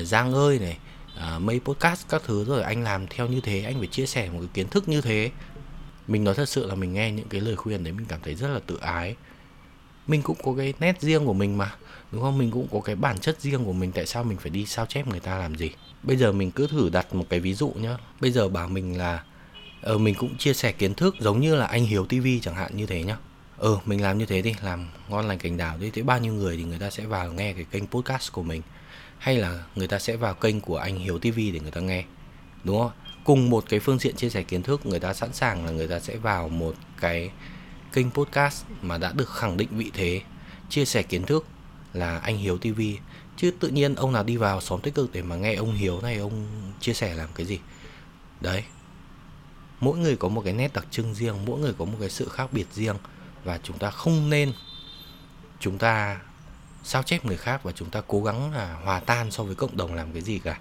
uh, 0.00 0.06
Giang 0.06 0.32
ơi 0.32 0.58
này, 0.58 0.78
ờ, 1.16 1.36
uh, 1.36 1.42
Mây 1.42 1.60
podcast 1.64 2.08
các 2.08 2.22
thứ 2.24 2.44
rồi 2.44 2.62
anh 2.62 2.82
làm 2.82 3.06
theo 3.06 3.26
như 3.28 3.40
thế, 3.40 3.62
anh 3.62 3.78
phải 3.78 3.86
chia 3.86 4.06
sẻ 4.06 4.30
một 4.30 4.38
cái 4.40 4.48
kiến 4.54 4.68
thức 4.68 4.88
như 4.88 5.00
thế. 5.00 5.30
Mình 6.06 6.24
nói 6.24 6.34
thật 6.34 6.48
sự 6.48 6.66
là 6.66 6.74
mình 6.74 6.92
nghe 6.92 7.10
những 7.10 7.28
cái 7.28 7.40
lời 7.40 7.56
khuyên 7.56 7.84
đấy 7.84 7.92
mình 7.92 8.06
cảm 8.08 8.20
thấy 8.22 8.34
rất 8.34 8.48
là 8.48 8.60
tự 8.66 8.76
ái. 8.76 9.16
Mình 10.06 10.22
cũng 10.22 10.36
có 10.44 10.54
cái 10.58 10.74
nét 10.80 11.00
riêng 11.00 11.26
của 11.26 11.32
mình 11.32 11.58
mà, 11.58 11.74
đúng 12.12 12.22
không? 12.22 12.38
Mình 12.38 12.50
cũng 12.50 12.68
có 12.72 12.80
cái 12.80 12.96
bản 12.96 13.18
chất 13.18 13.40
riêng 13.40 13.64
của 13.64 13.72
mình 13.72 13.92
tại 13.92 14.06
sao 14.06 14.24
mình 14.24 14.38
phải 14.38 14.50
đi 14.50 14.66
sao 14.66 14.86
chép 14.86 15.06
người 15.06 15.20
ta 15.20 15.38
làm 15.38 15.54
gì? 15.54 15.70
Bây 16.02 16.16
giờ 16.16 16.32
mình 16.32 16.50
cứ 16.50 16.66
thử 16.66 16.88
đặt 16.88 17.14
một 17.14 17.26
cái 17.30 17.40
ví 17.40 17.54
dụ 17.54 17.68
nhá. 17.68 17.96
Bây 18.20 18.30
giờ 18.30 18.48
bảo 18.48 18.68
mình 18.68 18.98
là 18.98 19.22
ờ 19.82 19.98
mình 19.98 20.14
cũng 20.14 20.38
chia 20.38 20.54
sẻ 20.54 20.72
kiến 20.72 20.94
thức 20.94 21.14
giống 21.20 21.40
như 21.40 21.54
là 21.54 21.66
anh 21.66 21.86
Hiếu 21.86 22.06
TV 22.06 22.26
chẳng 22.42 22.54
hạn 22.54 22.76
như 22.76 22.86
thế 22.86 23.02
nhá 23.02 23.16
ừ 23.64 23.78
mình 23.84 24.02
làm 24.02 24.18
như 24.18 24.26
thế 24.26 24.42
đi, 24.42 24.54
làm 24.62 24.88
ngon 25.08 25.28
lành 25.28 25.38
cảnh 25.38 25.56
đảo 25.56 25.78
đi. 25.78 25.90
Thế 25.90 26.02
bao 26.02 26.18
nhiêu 26.18 26.32
người 26.32 26.56
thì 26.56 26.64
người 26.64 26.78
ta 26.78 26.90
sẽ 26.90 27.06
vào 27.06 27.32
nghe 27.32 27.52
cái 27.52 27.64
kênh 27.70 27.86
podcast 27.86 28.32
của 28.32 28.42
mình? 28.42 28.62
Hay 29.18 29.36
là 29.36 29.64
người 29.74 29.86
ta 29.86 29.98
sẽ 29.98 30.16
vào 30.16 30.34
kênh 30.34 30.60
của 30.60 30.76
anh 30.76 30.98
Hiếu 30.98 31.18
TV 31.18 31.36
để 31.36 31.60
người 31.62 31.70
ta 31.70 31.80
nghe? 31.80 32.04
Đúng 32.64 32.78
không? 32.78 32.90
Cùng 33.24 33.50
một 33.50 33.64
cái 33.68 33.80
phương 33.80 33.98
diện 33.98 34.16
chia 34.16 34.30
sẻ 34.30 34.42
kiến 34.42 34.62
thức, 34.62 34.86
người 34.86 35.00
ta 35.00 35.14
sẵn 35.14 35.32
sàng 35.32 35.64
là 35.64 35.70
người 35.70 35.88
ta 35.88 36.00
sẽ 36.00 36.16
vào 36.16 36.48
một 36.48 36.74
cái 37.00 37.30
kênh 37.92 38.10
podcast 38.10 38.64
mà 38.82 38.98
đã 38.98 39.12
được 39.12 39.28
khẳng 39.28 39.56
định 39.56 39.68
vị 39.70 39.90
thế. 39.94 40.20
Chia 40.70 40.84
sẻ 40.84 41.02
kiến 41.02 41.22
thức 41.22 41.46
là 41.92 42.18
anh 42.18 42.38
Hiếu 42.38 42.58
TV 42.58 42.80
chứ 43.36 43.50
tự 43.60 43.68
nhiên 43.68 43.94
ông 43.94 44.12
nào 44.12 44.24
đi 44.24 44.36
vào 44.36 44.60
xóm 44.60 44.80
tích 44.80 44.94
cực 44.94 45.12
để 45.12 45.22
mà 45.22 45.36
nghe 45.36 45.54
ông 45.54 45.74
Hiếu 45.74 46.00
này, 46.00 46.16
ông 46.16 46.46
chia 46.80 46.94
sẻ 46.94 47.14
làm 47.14 47.28
cái 47.34 47.46
gì? 47.46 47.58
Đấy. 48.40 48.64
Mỗi 49.80 49.98
người 49.98 50.16
có 50.16 50.28
một 50.28 50.42
cái 50.44 50.52
nét 50.52 50.72
đặc 50.74 50.86
trưng 50.90 51.14
riêng, 51.14 51.44
mỗi 51.46 51.60
người 51.60 51.72
có 51.78 51.84
một 51.84 51.96
cái 52.00 52.10
sự 52.10 52.28
khác 52.28 52.52
biệt 52.52 52.66
riêng 52.72 52.96
và 53.44 53.58
chúng 53.62 53.78
ta 53.78 53.90
không 53.90 54.30
nên, 54.30 54.52
chúng 55.60 55.78
ta 55.78 56.20
sao 56.84 57.02
chép 57.02 57.24
người 57.24 57.36
khác 57.36 57.62
và 57.62 57.72
chúng 57.72 57.90
ta 57.90 58.02
cố 58.06 58.22
gắng 58.22 58.52
là 58.52 58.74
hòa 58.84 59.00
tan 59.00 59.30
so 59.30 59.42
với 59.42 59.54
cộng 59.54 59.76
đồng 59.76 59.94
làm 59.94 60.12
cái 60.12 60.22
gì 60.22 60.38
cả. 60.38 60.58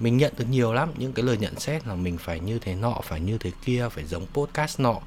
Mình 0.00 0.16
nhận 0.16 0.32
được 0.38 0.44
nhiều 0.50 0.72
lắm, 0.72 0.90
những 0.96 1.12
cái 1.12 1.24
lời 1.24 1.36
nhận 1.36 1.60
xét 1.60 1.86
là 1.86 1.94
mình 1.94 2.18
phải 2.18 2.40
như 2.40 2.58
thế 2.58 2.74
nọ, 2.74 3.00
phải 3.04 3.20
như 3.20 3.38
thế 3.38 3.50
kia, 3.64 3.88
phải 3.88 4.04
giống 4.04 4.26
podcast 4.26 4.80
nọ, 4.80 5.00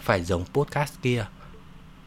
phải 0.00 0.24
giống 0.24 0.44
podcast 0.44 0.94
kia. 1.02 1.26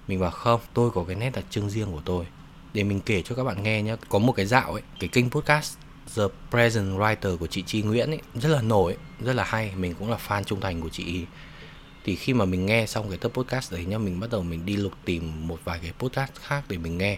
Mình 0.08 0.20
bảo, 0.20 0.31
không, 0.31 0.62
tôi 0.74 0.92
có 0.92 1.04
cái 1.08 1.16
nét 1.16 1.30
đặc 1.30 1.44
trưng 1.50 1.70
riêng 1.70 1.92
của 1.92 2.02
tôi. 2.06 2.25
Để 2.74 2.84
mình 2.84 3.02
kể 3.06 3.22
cho 3.22 3.36
các 3.36 3.44
bạn 3.44 3.64
nghe 3.64 3.81
nhé 3.81 3.96
có 4.10 4.20
một 4.20 4.31
cái 4.31 4.46
dạo 4.46 4.74
ấy, 4.74 4.81
cái 5.00 5.08
kênh 5.08 5.30
podcast 5.30 5.78
The 6.16 6.24
Present 6.50 6.98
Writer 6.98 7.38
của 7.38 7.48
chị 7.48 7.64
Chi 7.66 7.81
Nguyễn 7.81 8.12
ấy, 8.12 8.22
rất 8.36 8.50
là 8.50 8.62
nổi, 8.62 8.98
rất 9.20 9.34
là 9.34 9.44
hay, 9.44 9.74
mình 9.75 9.96
cũng 10.00 10.12
là 10.12 10.18
fan 10.28 10.44
trung 10.44 10.62
thành 10.62 10.81
của 10.81 10.90
chị 10.90 11.25
thì 12.04 12.16
khi 12.16 12.34
mà 12.34 12.46
mình 12.46 12.66
nghe 12.66 12.86
xong 12.86 13.10
cái 13.10 13.18
tập 13.18 13.32
podcast 13.34 13.72
đấy 13.72 13.86
nhá, 13.86 13.98
mình 13.98 14.20
bắt 14.20 14.30
đầu 14.32 14.44
mình 14.44 14.66
đi 14.66 14.76
lục 14.76 14.94
tìm 15.06 15.48
một 15.48 15.60
vài 15.64 15.80
cái 15.84 15.92
podcast 16.00 16.32
khác 16.36 16.64
để 16.68 16.78
mình 16.78 16.98
nghe. 16.98 17.18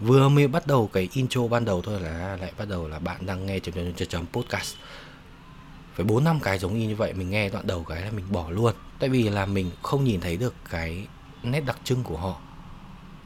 Vừa 0.00 0.28
mới 0.28 0.48
bắt 0.48 0.66
đầu 0.66 0.90
cái 0.92 1.08
intro 1.12 1.46
ban 1.46 1.64
đầu 1.64 1.82
thôi 1.82 2.00
là 2.00 2.36
lại 2.40 2.52
bắt 2.58 2.68
đầu 2.68 2.88
là 2.88 2.98
bạn 2.98 3.26
đang 3.26 3.46
nghe 3.46 3.58
chấm 3.58 3.74
chấm 3.74 3.94
chấm 3.94 4.08
chấm 4.08 4.26
podcast. 4.26 4.74
Phải 5.94 6.06
bốn 6.06 6.24
năm 6.24 6.40
cái 6.40 6.58
giống 6.58 6.78
như 6.78 6.96
vậy, 6.96 7.12
mình 7.12 7.30
nghe 7.30 7.48
đoạn 7.48 7.66
đầu 7.66 7.84
cái 7.84 8.02
là 8.02 8.10
mình 8.10 8.24
bỏ 8.30 8.50
luôn. 8.50 8.74
Tại 8.98 9.10
vì 9.10 9.28
là 9.28 9.46
mình 9.46 9.70
không 9.82 10.04
nhìn 10.04 10.20
thấy 10.20 10.36
được 10.36 10.54
cái 10.70 11.06
nét 11.42 11.60
đặc 11.60 11.78
trưng 11.84 12.02
của 12.02 12.16
họ. 12.16 12.40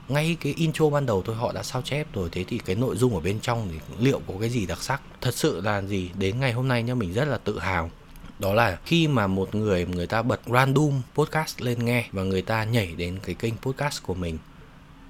Ngay 0.09 0.37
cái 0.41 0.55
intro 0.57 0.91
ban 0.91 1.07
đầu 1.07 1.23
thôi, 1.23 1.37
họ 1.37 1.53
đã 1.53 1.62
sao 1.62 1.83
chép 1.83 2.15
rồi. 2.15 2.29
Thế 2.33 2.45
thì 2.49 2.59
cái 2.59 2.77
nội 2.77 2.97
dung 2.97 3.15
ở 3.15 3.21
bên 3.21 3.41
trong 3.41 3.69
thì 3.73 3.79
liệu 3.99 4.21
có 4.29 4.35
cái 4.41 4.51
gì 4.51 4.67
đặc 4.67 4.83
sắc? 4.83 5.03
Thật 5.21 5.35
sự 5.35 5.61
là 5.61 5.83
gì? 5.83 6.11
Đến 6.15 6.41
ngày 6.41 6.53
hôm 6.53 6.69
nay 6.69 6.83
nhá, 6.83 6.95
mình 6.95 7.12
rất 7.12 7.25
là 7.25 7.39
tự 7.39 7.59
hào 7.59 7.91
đó 8.38 8.54
là 8.54 8.78
khi 8.85 9.09
mà 9.09 9.26
một 9.26 9.54
người 9.54 9.87
người 9.87 10.07
ta 10.07 10.23
bật 10.23 10.40
random 10.47 11.02
podcast 11.14 11.61
lên 11.61 11.85
nghe 11.85 12.09
và 12.12 12.23
người 12.23 12.42
ta 12.42 12.64
nhảy 12.64 12.95
đến 12.97 13.18
cái 13.23 13.35
kênh 13.35 13.54
podcast 13.57 14.02
của 14.02 14.14
mình, 14.14 14.38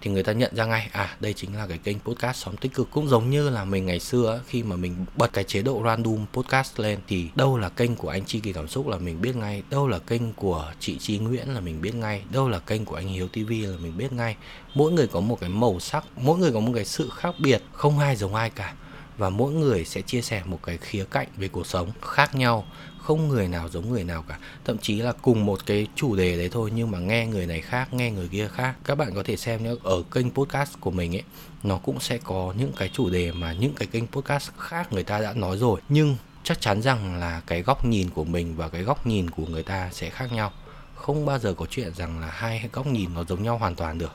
thì 0.00 0.10
người 0.10 0.22
ta 0.22 0.32
nhận 0.32 0.56
ra 0.56 0.64
ngay 0.64 0.88
à 0.92 1.16
đây 1.20 1.32
chính 1.32 1.56
là 1.56 1.66
cái 1.66 1.78
kênh 1.78 1.98
podcast 1.98 2.36
xóm 2.36 2.56
tích 2.56 2.74
cực. 2.74 2.90
Cũng 2.90 3.08
giống 3.08 3.30
như 3.30 3.50
là 3.50 3.64
mình 3.64 3.86
ngày 3.86 4.00
xưa 4.00 4.40
khi 4.46 4.62
mà 4.62 4.76
mình 4.76 4.94
bật 5.16 5.32
cái 5.32 5.44
chế 5.44 5.62
độ 5.62 5.82
random 5.84 6.26
podcast 6.32 6.80
lên, 6.80 6.98
thì 7.08 7.28
đâu 7.34 7.58
là 7.58 7.68
kênh 7.68 7.96
của 7.96 8.08
anh 8.08 8.24
Chi 8.24 8.40
Kỳ 8.40 8.52
Cảm 8.52 8.68
Xúc 8.68 8.88
là 8.88 8.98
mình 8.98 9.20
biết 9.20 9.36
ngay, 9.36 9.62
đâu 9.70 9.88
là 9.88 9.98
kênh 9.98 10.32
của 10.32 10.72
chị 10.80 10.98
Chi 10.98 11.18
Nguyễn 11.18 11.54
là 11.54 11.60
mình 11.60 11.80
biết 11.80 11.94
ngay, 11.94 12.22
đâu 12.30 12.48
là 12.48 12.58
kênh 12.58 12.84
của 12.84 12.96
anh 12.96 13.08
Hiếu 13.08 13.28
TV 13.28 13.50
là 13.50 13.76
mình 13.82 13.96
biết 13.96 14.12
ngay. 14.12 14.36
Mỗi 14.74 14.92
người 14.92 15.06
có 15.06 15.20
một 15.20 15.40
cái 15.40 15.50
màu 15.50 15.80
sắc, 15.80 16.04
mỗi 16.16 16.38
người 16.38 16.52
có 16.52 16.60
một 16.60 16.72
cái 16.74 16.84
sự 16.84 17.10
khác 17.16 17.34
biệt, 17.38 17.62
không 17.72 17.98
ai 17.98 18.16
giống 18.16 18.34
ai 18.34 18.50
cả. 18.50 18.74
Và 19.16 19.30
mỗi 19.30 19.52
người 19.52 19.84
sẽ 19.84 20.00
chia 20.00 20.22
sẻ 20.22 20.42
một 20.44 20.58
cái 20.62 20.78
khía 20.78 21.04
cạnh 21.10 21.28
về 21.36 21.48
cuộc 21.48 21.66
sống 21.66 21.90
khác 22.02 22.34
nhau 22.34 22.66
không 23.08 23.28
người 23.28 23.48
nào 23.48 23.68
giống 23.68 23.90
người 23.90 24.04
nào 24.04 24.24
cả. 24.28 24.38
Thậm 24.64 24.78
chí 24.78 24.96
là 24.96 25.12
cùng 25.12 25.46
một 25.46 25.66
cái 25.66 25.86
chủ 25.94 26.16
đề 26.16 26.36
đấy 26.36 26.48
thôi, 26.52 26.72
nhưng 26.74 26.90
mà 26.90 26.98
nghe 26.98 27.26
người 27.26 27.46
này 27.46 27.60
khác, 27.60 27.94
nghe 27.94 28.10
người 28.10 28.28
kia 28.28 28.48
khác. 28.48 28.74
Các 28.84 28.94
bạn 28.94 29.14
có 29.14 29.22
thể 29.22 29.36
xem 29.36 29.64
nhé, 29.64 29.70
ở 29.82 30.02
kênh 30.10 30.30
podcast 30.30 30.80
của 30.80 30.90
mình 30.90 31.16
ấy, 31.16 31.22
nó 31.62 31.78
cũng 31.78 32.00
sẽ 32.00 32.18
có 32.18 32.54
những 32.58 32.72
cái 32.76 32.90
chủ 32.92 33.10
đề 33.10 33.32
mà 33.32 33.52
những 33.52 33.74
cái 33.74 33.86
kênh 33.86 34.06
podcast 34.06 34.50
khác 34.58 34.92
người 34.92 35.02
ta 35.02 35.20
đã 35.20 35.32
nói 35.32 35.58
rồi. 35.58 35.80
Nhưng 35.88 36.16
chắc 36.44 36.60
chắn 36.60 36.82
rằng 36.82 37.20
là 37.20 37.42
cái 37.46 37.62
góc 37.62 37.84
nhìn 37.84 38.10
của 38.10 38.24
mình 38.24 38.56
và 38.56 38.68
cái 38.68 38.82
góc 38.82 39.06
nhìn 39.06 39.30
của 39.30 39.46
người 39.46 39.62
ta 39.62 39.90
sẽ 39.92 40.10
khác 40.10 40.32
nhau. 40.32 40.52
Không 40.94 41.26
bao 41.26 41.38
giờ 41.38 41.54
có 41.54 41.66
chuyện 41.70 41.94
rằng 41.94 42.20
là 42.20 42.30
hai 42.30 42.68
góc 42.72 42.86
nhìn 42.86 43.14
nó 43.14 43.24
giống 43.24 43.42
nhau 43.42 43.58
hoàn 43.58 43.74
toàn 43.74 43.98
được. 43.98 44.12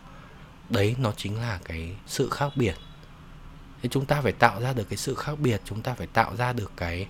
Đấy, 0.70 0.96
nó 1.00 1.14
chính 1.18 1.38
là 1.38 1.60
cái 1.66 1.90
sự 2.08 2.30
khác 2.30 2.50
biệt. 2.56 2.76
Thì 3.82 3.90
chúng 3.92 4.06
ta 4.06 4.22
phải 4.22 4.32
tạo 4.32 4.62
ra 4.62 4.74
được 4.74 4.90
cái 4.90 4.98
sự 4.98 5.16
khác 5.16 5.40
biệt, 5.40 5.62
chúng 5.66 5.82
ta 5.82 5.94
phải 5.94 6.08
tạo 6.08 6.36
ra 6.36 6.54
được 6.54 6.72
cái 6.78 7.08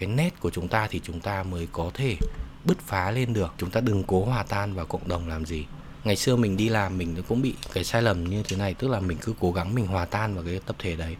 cái 0.00 0.08
nét 0.08 0.40
của 0.40 0.50
chúng 0.50 0.68
ta 0.68 0.88
thì 0.90 1.00
chúng 1.04 1.20
ta 1.20 1.42
mới 1.42 1.68
có 1.72 1.90
thể 1.94 2.16
bứt 2.64 2.78
phá 2.86 3.10
lên 3.10 3.32
được. 3.32 3.54
Chúng 3.58 3.70
ta 3.70 3.80
đừng 3.80 4.04
cố 4.04 4.24
hòa 4.24 4.42
tan 4.42 4.74
vào 4.74 4.86
cộng 4.86 5.08
đồng 5.08 5.28
làm 5.28 5.44
gì. 5.44 5.66
Ngày 6.04 6.16
xưa 6.16 6.36
mình 6.36 6.56
đi 6.56 6.68
làm 6.68 6.98
mình 6.98 7.22
cũng 7.28 7.42
bị 7.42 7.54
cái 7.72 7.84
sai 7.84 8.02
lầm 8.02 8.24
như 8.24 8.42
thế 8.42 8.56
này 8.56 8.74
tức 8.74 8.88
là 8.88 9.00
mình 9.00 9.18
cứ 9.20 9.34
cố 9.40 9.52
gắng 9.52 9.74
mình 9.74 9.86
hòa 9.86 10.04
tan 10.04 10.34
vào 10.34 10.44
cái 10.44 10.60
tập 10.66 10.76
thể 10.78 10.96
đấy. 10.96 11.16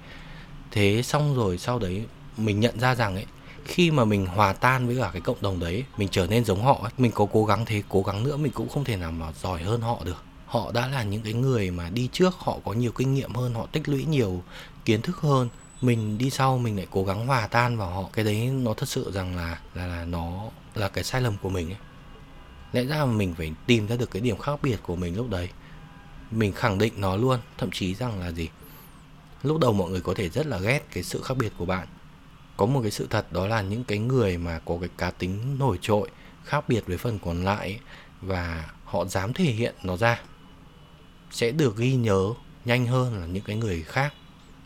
Thế 0.70 1.02
xong 1.04 1.36
rồi 1.36 1.58
sau 1.58 1.78
đấy 1.78 2.04
mình 2.36 2.60
nhận 2.60 2.80
ra 2.80 2.94
rằng 2.94 3.14
ấy 3.14 3.26
khi 3.64 3.90
mà 3.90 4.04
mình 4.04 4.26
hòa 4.26 4.52
tan 4.52 4.86
với 4.86 4.96
cả 5.00 5.10
cái 5.12 5.20
cộng 5.20 5.42
đồng 5.42 5.60
đấy 5.60 5.84
mình 5.96 6.08
trở 6.10 6.26
nên 6.26 6.44
giống 6.44 6.62
họ 6.62 6.78
ấy, 6.82 6.92
mình 6.98 7.12
có 7.12 7.26
cố 7.32 7.44
gắng 7.44 7.64
thế 7.66 7.82
cố 7.88 8.02
gắng 8.02 8.22
nữa 8.22 8.36
mình 8.36 8.52
cũng 8.52 8.68
không 8.68 8.84
thể 8.84 8.96
nào 8.96 9.12
mà 9.12 9.32
giỏi 9.42 9.62
hơn 9.62 9.80
họ 9.80 9.98
được. 10.04 10.22
Họ 10.46 10.72
đã 10.72 10.86
là 10.86 11.02
những 11.02 11.22
cái 11.22 11.32
người 11.32 11.70
mà 11.70 11.90
đi 11.90 12.08
trước 12.12 12.34
họ 12.38 12.58
có 12.64 12.72
nhiều 12.72 12.92
kinh 12.92 13.14
nghiệm 13.14 13.34
hơn 13.34 13.54
họ 13.54 13.66
tích 13.72 13.88
lũy 13.88 14.04
nhiều 14.04 14.42
kiến 14.84 15.02
thức 15.02 15.16
hơn 15.16 15.48
mình 15.80 16.18
đi 16.18 16.30
sau 16.30 16.58
mình 16.58 16.76
lại 16.76 16.86
cố 16.90 17.04
gắng 17.04 17.26
hòa 17.26 17.46
tan 17.46 17.76
vào 17.76 17.90
họ. 17.90 18.08
Cái 18.12 18.24
đấy 18.24 18.46
nó 18.46 18.74
thật 18.74 18.88
sự 18.88 19.12
rằng 19.12 19.36
là 19.36 19.60
là 19.74 19.86
là 19.86 20.04
nó 20.04 20.48
là 20.74 20.88
cái 20.88 21.04
sai 21.04 21.20
lầm 21.20 21.36
của 21.42 21.48
mình 21.48 21.70
ấy. 21.70 21.78
Lẽ 22.72 22.84
ra 22.84 23.04
mà 23.04 23.12
mình 23.12 23.34
phải 23.34 23.52
tìm 23.66 23.88
ra 23.88 23.96
được 23.96 24.10
cái 24.10 24.22
điểm 24.22 24.38
khác 24.38 24.62
biệt 24.62 24.76
của 24.82 24.96
mình 24.96 25.16
lúc 25.16 25.30
đấy. 25.30 25.48
Mình 26.30 26.52
khẳng 26.52 26.78
định 26.78 26.92
nó 26.96 27.16
luôn, 27.16 27.40
thậm 27.58 27.70
chí 27.70 27.94
rằng 27.94 28.20
là 28.20 28.32
gì? 28.32 28.48
Lúc 29.42 29.58
đầu 29.58 29.72
mọi 29.72 29.90
người 29.90 30.00
có 30.00 30.14
thể 30.14 30.28
rất 30.28 30.46
là 30.46 30.58
ghét 30.58 30.80
cái 30.92 31.02
sự 31.02 31.22
khác 31.22 31.36
biệt 31.36 31.52
của 31.58 31.64
bạn. 31.64 31.88
Có 32.56 32.66
một 32.66 32.80
cái 32.82 32.90
sự 32.90 33.06
thật 33.10 33.32
đó 33.32 33.46
là 33.46 33.62
những 33.62 33.84
cái 33.84 33.98
người 33.98 34.38
mà 34.38 34.58
có 34.58 34.78
cái 34.80 34.88
cá 34.98 35.10
tính 35.10 35.58
nổi 35.58 35.78
trội, 35.80 36.10
khác 36.44 36.68
biệt 36.68 36.86
với 36.86 36.98
phần 36.98 37.18
còn 37.18 37.44
lại 37.44 37.80
và 38.20 38.70
họ 38.84 39.04
dám 39.04 39.32
thể 39.32 39.44
hiện 39.44 39.74
nó 39.82 39.96
ra, 39.96 40.20
sẽ 41.30 41.50
được 41.50 41.76
ghi 41.76 41.94
nhớ 41.94 42.32
nhanh 42.64 42.86
hơn 42.86 43.20
là 43.20 43.26
những 43.26 43.44
cái 43.44 43.56
người 43.56 43.82
khác, 43.82 44.14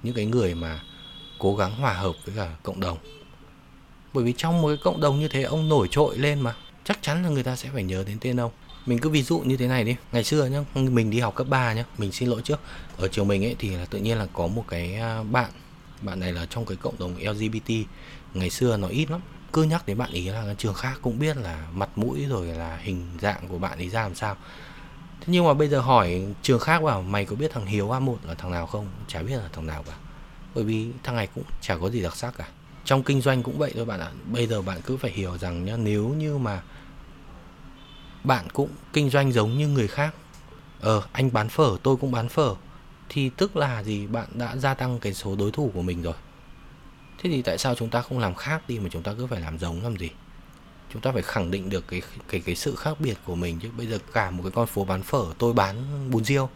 những 0.02 0.14
cái 0.14 0.26
người 0.26 0.54
mà 0.54 0.83
cố 1.38 1.57
gắng 1.57 1.75
hòa 1.75 1.93
hợp 1.93 2.12
với 2.25 2.35
cả 2.37 2.57
cộng 2.62 2.81
đồng. 2.81 2.99
Bởi 4.12 4.25
vì 4.25 4.35
trong 4.37 4.62
một 4.62 4.69
cái 4.69 4.76
cộng 4.85 5.00
đồng 5.00 5.21
như 5.21 5.29
thế, 5.29 5.43
ông 5.43 5.69
nổi 5.69 5.88
trội 5.91 6.19
lên 6.19 6.41
mà. 6.41 6.55
Chắc 6.85 6.99
chắn 7.03 7.23
là 7.23 7.29
người 7.29 7.43
ta 7.43 7.57
sẽ 7.57 7.69
phải 7.73 7.83
nhớ 7.83 8.05
đến 8.07 8.19
tên 8.21 8.41
ông. 8.41 8.53
Mình 8.87 8.99
cứ 8.99 9.09
ví 9.09 9.23
dụ 9.23 9.38
như 9.38 9.57
thế 9.57 9.69
này 9.69 9.85
đi. 9.85 9.97
Ngày 10.12 10.25
xưa 10.25 10.47
nhá, 10.47 10.64
mình 10.75 11.11
đi 11.11 11.21
học 11.21 11.35
cấp 11.35 11.47
3 11.50 11.73
nhá, 11.73 11.85
mình 11.99 12.12
xin 12.12 12.29
lỗi 12.29 12.41
trước. 12.45 12.61
Ở 12.97 13.09
trường 13.09 13.29
mình 13.29 13.45
ấy 13.45 13.57
thì 13.59 13.71
là 13.71 13.87
tự 13.87 13.99
nhiên 13.99 14.19
là 14.19 14.26
có 14.33 14.47
một 14.47 14.64
cái 14.69 14.95
à, 14.95 15.23
bạn 15.23 15.50
bạn 16.03 16.21
này 16.21 16.33
là 16.33 16.47
trong 16.50 16.67
cái 16.67 16.76
cộng 16.76 16.99
đồng 16.99 17.17
LGBT 17.19 17.71
ngày 18.35 18.50
xưa 18.50 18.76
nó 18.76 18.88
ít 18.88 19.11
lắm. 19.11 19.21
Cứ 19.53 19.62
nhắc 19.62 19.87
đến 19.87 19.99
bạn 19.99 20.12
ý 20.12 20.29
là 20.29 20.55
trường 20.59 20.75
khác 20.75 20.99
cũng 21.03 21.19
biết 21.19 21.37
là 21.37 21.67
mặt 21.75 21.88
mũi 21.97 22.26
rồi 22.29 22.47
là 22.47 22.76
hình 22.76 23.09
dạng 23.21 23.49
của 23.49 23.59
bạn 23.59 23.79
ấy 23.79 23.88
ra 23.88 24.03
làm 24.03 24.14
sao. 24.14 24.37
Thế 25.21 25.26
nhưng 25.26 25.45
mà 25.45 25.55
bây 25.55 25.69
giờ 25.69 25.81
hỏi 25.81 26.26
trường 26.43 26.61
khác 26.61 26.83
bảo, 26.83 27.03
mày 27.03 27.25
có 27.25 27.37
biết 27.37 27.50
thằng 27.53 27.67
Hiếu 27.67 27.91
a 27.91 28.00
một 28.00 28.19
là 28.25 28.35
thằng 28.35 28.50
nào 28.50 28.67
không? 28.67 28.88
Chả 29.09 29.23
biết 29.23 29.37
là 29.37 29.49
thằng 29.53 29.67
nào 29.67 29.83
cả 29.83 29.95
bởi 30.55 30.65
vì 30.65 30.89
thằng 31.03 31.17
này 31.17 31.29
cũng 31.35 31.45
chả 31.61 31.77
có 31.77 31.91
gì 31.91 32.03
đặc 32.03 32.17
sắc 32.17 32.35
cả. 32.39 32.49
Trong 32.85 33.03
kinh 33.03 33.21
doanh 33.21 33.43
cũng 33.43 33.59
vậy 33.59 33.73
thôi 33.75 33.85
bạn 33.85 34.01
ạ. 34.01 34.11
Bây 34.33 34.47
giờ 34.47 34.63
bạn 34.63 34.81
cứ 34.87 34.97
phải 34.97 35.11
hiểu 35.11 35.39
rằng 35.39 35.65
nhá, 35.65 35.77
nếu 35.77 36.09
như 36.09 36.39
mà 36.39 36.63
bạn 38.25 38.47
cũng 38.53 38.71
kinh 38.93 39.11
doanh 39.11 39.33
giống 39.33 39.59
như 39.59 39.69
người 39.69 39.89
khác 39.89 40.15
ờ 40.81 41.03
anh 41.13 41.33
bán 41.33 41.49
phở, 41.49 41.77
tôi 41.83 41.97
cũng 41.97 42.13
bán 42.13 42.29
phở, 42.29 42.55
thì 43.09 43.31
tức 43.37 43.57
là 43.57 43.83
gì? 43.83 44.07
Bạn 44.07 44.29
đã 44.35 44.57
gia 44.57 44.75
tăng 44.75 44.99
cái 44.99 45.15
số 45.15 45.37
đối 45.37 45.51
thủ 45.51 45.71
của 45.75 45.83
mình 45.83 46.03
rồi. 46.03 46.15
Thế 47.19 47.31
thì 47.31 47.43
tại 47.43 47.59
sao 47.59 47.75
chúng 47.75 47.91
ta 47.91 48.03
không 48.03 48.19
làm 48.19 48.35
khác 48.35 48.69
đi 48.69 48.79
mà 48.79 48.89
chúng 48.93 49.03
ta 49.03 49.15
cứ 49.19 49.27
phải 49.27 49.41
làm 49.41 49.59
giống 49.59 49.83
làm 49.83 49.97
gì? 49.97 50.11
Chúng 50.93 51.03
ta 51.03 51.13
phải 51.13 51.23
khẳng 51.23 51.51
định 51.51 51.71
được 51.71 51.85
cái 51.89 52.03
cái 52.29 52.41
cái 52.41 52.55
sự 52.55 52.75
khác 52.75 53.01
biệt 53.01 53.19
của 53.25 53.35
mình 53.35 53.59
chứ. 53.61 53.69
Bây 53.77 53.87
giờ 53.87 53.99
cả 54.13 54.31
một 54.31 54.43
cái 54.43 54.53
con 54.55 54.67
phố 54.67 54.85
bán 54.85 55.03
phở, 55.03 55.25
tôi 55.39 55.53
bán 55.53 55.77
bún 56.11 56.25
riêu 56.25 56.49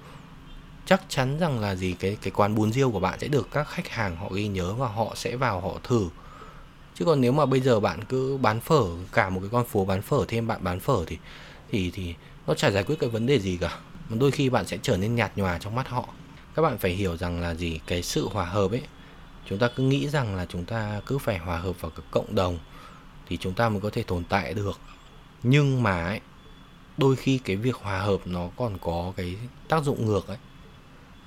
chắc 0.88 1.02
chắn 1.08 1.38
rằng 1.38 1.60
là 1.60 1.74
gì 1.74 1.92
cái 1.98 2.16
cái 2.22 2.30
quán 2.30 2.54
bún 2.54 2.72
riêu 2.72 2.90
của 2.90 3.00
bạn 3.00 3.18
sẽ 3.20 3.28
được 3.28 3.48
các 3.50 3.68
khách 3.68 3.88
hàng 3.88 4.16
họ 4.16 4.28
ghi 4.32 4.48
nhớ 4.48 4.74
và 4.74 4.88
họ 4.88 5.12
sẽ 5.14 5.36
vào 5.36 5.60
họ 5.60 5.78
thử. 5.82 6.08
Chứ 6.94 7.04
còn 7.04 7.20
nếu 7.20 7.32
mà 7.32 7.46
bây 7.46 7.60
giờ 7.60 7.80
bạn 7.80 8.04
cứ 8.08 8.36
bán 8.36 8.60
phở 8.60 8.84
cả 9.12 9.30
một 9.30 9.40
cái 9.40 9.48
con 9.52 9.66
phố 9.66 9.84
bán 9.84 10.02
phở 10.02 10.24
thêm 10.28 10.46
bạn 10.46 10.64
bán 10.64 10.80
phở 10.80 11.04
thì 11.06 11.18
thì 11.70 11.90
thì 11.94 12.14
nó 12.46 12.54
chả 12.54 12.70
giải 12.70 12.84
quyết 12.84 12.96
cái 12.98 13.10
vấn 13.10 13.26
đề 13.26 13.38
gì 13.38 13.56
cả. 13.60 13.78
Mà 14.08 14.16
đôi 14.20 14.30
khi 14.30 14.50
bạn 14.50 14.66
sẽ 14.66 14.78
trở 14.82 14.96
nên 14.96 15.14
nhạt 15.14 15.32
nhòa 15.36 15.58
trong 15.58 15.74
mắt 15.74 15.88
họ. 15.88 16.08
Các 16.54 16.62
bạn 16.62 16.78
phải 16.78 16.90
hiểu 16.90 17.16
rằng 17.16 17.40
là 17.40 17.54
gì 17.54 17.80
cái 17.86 18.02
sự 18.02 18.28
hòa 18.28 18.44
hợp 18.44 18.70
ấy 18.70 18.82
chúng 19.46 19.58
ta 19.58 19.68
cứ 19.76 19.82
nghĩ 19.82 20.08
rằng 20.08 20.36
là 20.36 20.46
chúng 20.46 20.64
ta 20.64 21.00
cứ 21.06 21.18
phải 21.18 21.38
hòa 21.38 21.58
hợp 21.58 21.80
vào 21.80 21.90
cái 21.90 22.06
cộng 22.10 22.34
đồng 22.34 22.58
thì 23.26 23.36
chúng 23.36 23.54
ta 23.54 23.68
mới 23.68 23.80
có 23.80 23.90
thể 23.90 24.02
tồn 24.02 24.24
tại 24.24 24.54
được. 24.54 24.80
Nhưng 25.42 25.82
mà 25.82 26.04
ấy, 26.04 26.20
đôi 26.96 27.16
khi 27.16 27.38
cái 27.38 27.56
việc 27.56 27.76
hòa 27.76 27.98
hợp 27.98 28.20
nó 28.24 28.48
còn 28.56 28.78
có 28.78 29.12
cái 29.16 29.36
tác 29.68 29.84
dụng 29.84 30.06
ngược 30.06 30.26
ấy 30.26 30.38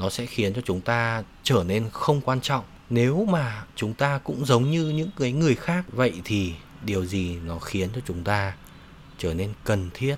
nó 0.02 0.10
sẽ 0.10 0.26
khiến 0.26 0.54
cho 0.54 0.62
chúng 0.66 0.82
ta 0.82 1.24
trở 1.44 1.64
nên 1.68 1.90
không 1.94 2.22
quan 2.22 2.42
trọng. 2.42 2.66
Nếu 2.90 3.26
mà 3.26 3.64
chúng 3.76 3.94
ta 3.94 4.18
cũng 4.18 4.46
giống 4.46 4.72
như 4.72 4.90
những 4.90 5.10
cái 5.20 5.32
người 5.32 5.56
khác, 5.56 5.86
vậy 5.92 6.14
thì 6.26 6.54
điều 6.86 7.06
gì 7.06 7.36
nó 7.46 7.60
khiến 7.60 7.90
cho 7.96 8.02
chúng 8.08 8.24
ta 8.24 8.54
trở 9.18 9.34
nên 9.34 9.54
cần 9.64 9.90
thiết 9.94 10.16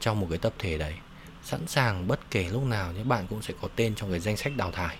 trong 0.00 0.20
một 0.20 0.26
cái 0.30 0.38
tập 0.38 0.52
thể 0.58 0.78
đấy? 0.78 0.94
Sẵn 1.44 1.66
sàng 1.66 2.08
bất 2.08 2.30
kể 2.30 2.48
lúc 2.48 2.62
nào 2.62 2.92
những 2.92 3.08
bạn 3.08 3.26
cũng 3.30 3.42
sẽ 3.42 3.54
có 3.62 3.68
tên 3.76 3.94
trong 3.94 4.10
cái 4.10 4.20
danh 4.20 4.36
sách 4.36 4.56
đào 4.56 4.70
thải. 4.70 4.96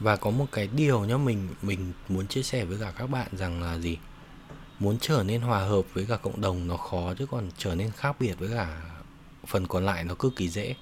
Và 0.00 0.16
có 0.16 0.30
một 0.30 0.46
cái 0.52 0.68
điều 0.76 1.04
nhá, 1.04 1.16
mình 1.16 1.48
mình 1.62 1.92
muốn 2.08 2.26
chia 2.26 2.42
sẻ 2.42 2.64
với 2.64 2.78
cả 2.80 2.92
các 2.98 3.10
bạn 3.10 3.28
rằng 3.32 3.62
là 3.62 3.78
gì? 3.78 3.98
Muốn 4.78 4.98
trở 5.00 5.22
nên 5.26 5.40
hòa 5.40 5.58
hợp 5.58 5.82
với 5.94 6.06
cả 6.06 6.16
cộng 6.16 6.40
đồng 6.40 6.68
nó 6.68 6.76
khó 6.76 7.14
chứ 7.14 7.26
còn 7.30 7.50
trở 7.58 7.74
nên 7.74 7.90
khác 7.90 8.16
biệt 8.20 8.34
với 8.38 8.48
cả 8.48 8.80
phần 9.46 9.66
còn 9.66 9.86
lại 9.86 10.04
nó 10.04 10.14
cực 10.14 10.36
kỳ 10.36 10.48
dễ 10.48 10.74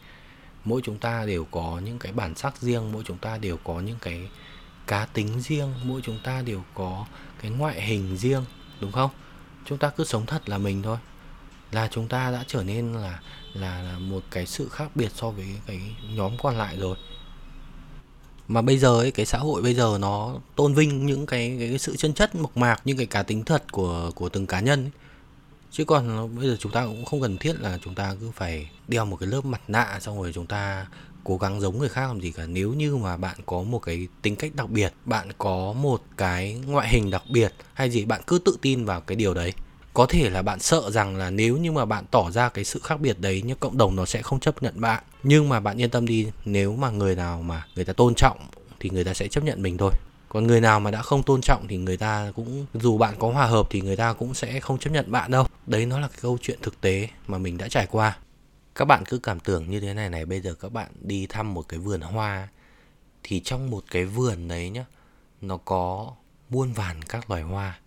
mỗi 0.65 0.81
chúng 0.85 0.99
ta 0.99 1.25
đều 1.27 1.45
có 1.45 1.81
những 1.85 1.99
cái 1.99 2.13
bản 2.13 2.35
sắc 2.35 2.57
riêng 2.61 2.93
mỗi 2.93 3.03
chúng 3.07 3.19
ta 3.19 3.39
đều 3.39 3.57
có 3.65 3.81
những 3.81 3.97
cái 4.01 4.29
cá 4.87 5.07
tính 5.07 5.41
riêng 5.41 5.75
mỗi 5.85 6.01
chúng 6.05 6.19
ta 6.25 6.43
đều 6.43 6.63
có 6.75 7.07
cái 7.43 7.51
ngoại 7.51 7.83
hình 7.83 8.17
riêng 8.17 8.45
đúng 8.81 8.93
không? 8.93 9.11
Chúng 9.65 9.79
ta 9.79 9.91
cứ 9.91 10.05
sống 10.05 10.27
thật 10.27 10.49
là 10.49 10.59
mình 10.59 10.83
thôi. 10.83 10.99
Là 11.73 11.89
chúng 11.91 12.09
ta 12.09 12.31
đã 12.31 12.45
trở 12.47 12.63
nên 12.63 12.93
là 12.93 13.21
là, 13.53 13.83
là 13.83 13.99
một 13.99 14.23
cái 14.31 14.47
sự 14.47 14.69
khác 14.69 14.91
biệt 14.95 15.13
so 15.15 15.31
với 15.31 15.47
cái 15.67 15.81
nhóm 16.15 16.33
còn 16.43 16.59
lại 16.59 16.77
rồi. 16.79 16.97
Mà 18.49 18.63
bây 18.63 18.79
giờ 18.79 18.99
ấy 18.99 19.11
cái 19.11 19.27
xã 19.27 19.39
hội 19.39 19.63
bây 19.63 19.75
giờ 19.75 19.99
nó 20.01 20.35
tôn 20.57 20.75
vinh 20.75 21.07
những 21.07 21.27
cái 21.27 21.57
cái, 21.59 21.69
cái 21.69 21.79
sự 21.79 21.97
chân 21.97 22.15
chất 22.15 22.35
mộc 22.35 22.57
mạc 22.57 22.81
những 22.85 22.97
cái 22.97 23.07
cá 23.07 23.23
tính 23.23 23.45
thật 23.45 23.73
của 23.73 24.11
của 24.15 24.29
từng 24.29 24.47
cá 24.47 24.61
nhân 24.61 24.85
ấy 24.85 24.91
chứ 25.71 25.85
còn 25.85 26.37
bây 26.37 26.49
giờ 26.49 26.57
chúng 26.61 26.73
ta 26.73 26.85
cũng 26.87 27.05
không 27.05 27.21
cần 27.21 27.39
thiết 27.39 27.61
là 27.61 27.79
chúng 27.85 27.95
ta 27.95 28.15
cứ 28.21 28.31
phải 28.31 28.71
đeo 28.89 29.05
một 29.05 29.17
cái 29.17 29.27
lớp 29.27 29.45
mặt 29.45 29.61
nạ 29.69 29.99
xong 30.01 30.23
rồi 30.23 30.33
chúng 30.35 30.47
ta 30.47 30.87
cố 31.25 31.37
gắng 31.37 31.61
giống 31.61 31.79
người 31.79 31.89
khác 31.89 32.07
làm 32.07 32.21
gì 32.21 32.31
cả. 32.31 32.47
Nếu 32.47 32.73
như 32.73 32.97
mà 32.97 33.17
bạn 33.17 33.37
có 33.47 33.63
một 33.63 33.79
cái 33.79 34.09
tính 34.23 34.37
cách 34.37 34.55
đặc 34.55 34.71
biệt, 34.71 34.93
bạn 35.05 35.29
có 35.39 35.73
một 35.73 36.03
cái 36.17 36.61
ngoại 36.67 36.89
hình 36.89 37.11
đặc 37.11 37.23
biệt, 37.31 37.55
hay 37.75 37.91
gì, 37.91 38.05
bạn 38.05 38.21
cứ 38.27 38.39
tự 38.39 38.59
tin 38.63 38.85
vào 38.85 39.01
cái 39.01 39.17
điều 39.17 39.35
đấy. 39.35 39.53
Có 39.95 40.07
thể 40.07 40.31
là 40.31 40.43
bạn 40.43 40.61
sợ 40.61 40.91
rằng 40.91 41.17
là 41.17 41.31
nếu 41.31 41.57
như 41.57 41.73
mà 41.73 41.85
bạn 41.85 42.05
tỏ 42.11 42.31
ra 42.31 42.49
cái 42.49 42.65
sự 42.65 42.81
khác 42.83 43.01
biệt 43.01 43.21
đấy 43.21 43.43
nhưng 43.45 43.59
cộng 43.59 43.79
đồng 43.79 43.97
nó 43.97 44.07
sẽ 44.07 44.23
không 44.23 44.41
chấp 44.41 44.63
nhận 44.63 44.81
bạn. 44.81 45.05
Nhưng 45.23 45.49
mà 45.49 45.61
bạn 45.61 45.81
yên 45.81 45.91
tâm 45.91 46.07
đi, 46.07 46.27
nếu 46.45 46.77
mà 46.77 46.91
người 46.91 47.15
nào 47.17 47.43
mà 47.43 47.67
người 47.77 47.85
ta 47.85 47.93
tôn 47.93 48.15
trọng 48.15 48.39
thì 48.81 48.91
người 48.91 49.05
ta 49.05 49.15
sẽ 49.15 49.29
chấp 49.29 49.45
nhận 49.45 49.63
mình 49.63 49.79
thôi. 49.79 49.93
Còn 50.29 50.47
người 50.47 50.61
nào 50.61 50.81
mà 50.81 50.91
đã 50.91 51.03
không 51.03 51.23
tôn 51.23 51.41
trọng 51.41 51.69
thì 51.69 51.77
người 51.77 51.97
ta 51.97 52.33
cũng, 52.37 52.67
dù 52.75 52.99
bạn 52.99 53.15
có 53.19 53.33
hòa 53.33 53.47
hợp 53.47 53.67
thì 53.71 53.81
người 53.81 53.97
ta 53.97 54.13
cũng 54.13 54.35
sẽ 54.35 54.61
không 54.61 54.79
chấp 54.79 54.91
nhận 54.91 55.13
bạn 55.13 55.31
đâu 55.31 55.47
đấy 55.69 55.87
nó 55.87 56.01
là 56.01 56.09
cái 56.09 56.19
câu 56.21 56.39
chuyện 56.43 56.59
thực 56.63 56.81
tế 56.81 57.09
mà 57.27 57.39
mình 57.39 57.59
đã 57.59 57.69
trải 57.69 57.87
qua. 57.87 58.19
Các 58.75 58.85
bạn 58.85 59.05
cứ 59.07 59.19
cảm 59.19 59.41
tưởng 59.41 59.71
như 59.71 59.81
thế 59.81 59.95
này 59.95 60.11
này, 60.11 60.27
bây 60.27 60.41
giờ 60.41 60.55
các 60.55 60.73
bạn 60.73 60.91
đi 61.01 61.27
thăm 61.27 61.55
một 61.55 61.69
cái 61.69 61.81
vườn 61.81 62.01
hoa, 62.01 62.49
thì 63.23 63.41
trong 63.41 63.71
một 63.71 63.85
cái 63.91 64.05
vườn 64.05 64.49
đấy 64.49 64.71
nhá, 64.71 64.85
nó 65.41 65.57
có 65.57 66.13
muôn 66.49 66.73
vàn 66.73 67.03
các 67.03 67.31
loài 67.31 67.43
hoa. 67.43 67.79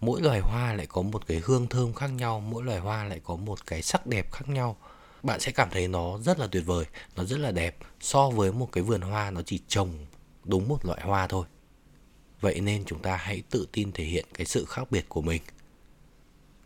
Mỗi 0.00 0.22
loài 0.22 0.40
hoa 0.40 0.72
lại 0.72 0.86
có 0.86 1.02
một 1.02 1.26
cái 1.26 1.42
hương 1.44 1.66
thơm 1.66 1.94
khác 1.94 2.06
nhau, 2.06 2.40
mỗi 2.40 2.64
loài 2.64 2.78
hoa 2.78 3.04
lại 3.04 3.20
có 3.24 3.36
một 3.36 3.66
cái 3.66 3.82
sắc 3.82 4.06
đẹp 4.06 4.32
khác 4.32 4.48
nhau. 4.48 4.76
Bạn 5.22 5.40
sẽ 5.40 5.52
cảm 5.52 5.68
thấy 5.70 5.88
nó 5.88 6.18
rất 6.18 6.38
là 6.38 6.46
tuyệt 6.46 6.62
vời, 6.66 6.84
nó 7.16 7.24
rất 7.24 7.38
là 7.38 7.50
đẹp 7.50 7.76
so 8.00 8.30
với 8.30 8.52
một 8.52 8.68
cái 8.72 8.84
vườn 8.84 9.00
hoa 9.00 9.30
nó 9.30 9.42
chỉ 9.42 9.60
trồng 9.68 10.06
đúng 10.44 10.68
một 10.68 10.86
loại 10.86 11.00
hoa 11.02 11.26
thôi. 11.26 11.46
Vậy 12.40 12.60
nên 12.60 12.84
chúng 12.84 12.98
ta 12.98 13.16
hãy 13.16 13.42
tự 13.50 13.68
tin 13.72 13.92
thể 13.92 14.04
hiện 14.04 14.24
cái 14.34 14.46
sự 14.46 14.64
khác 14.64 14.90
biệt 14.90 15.08
của 15.08 15.22
mình 15.22 15.42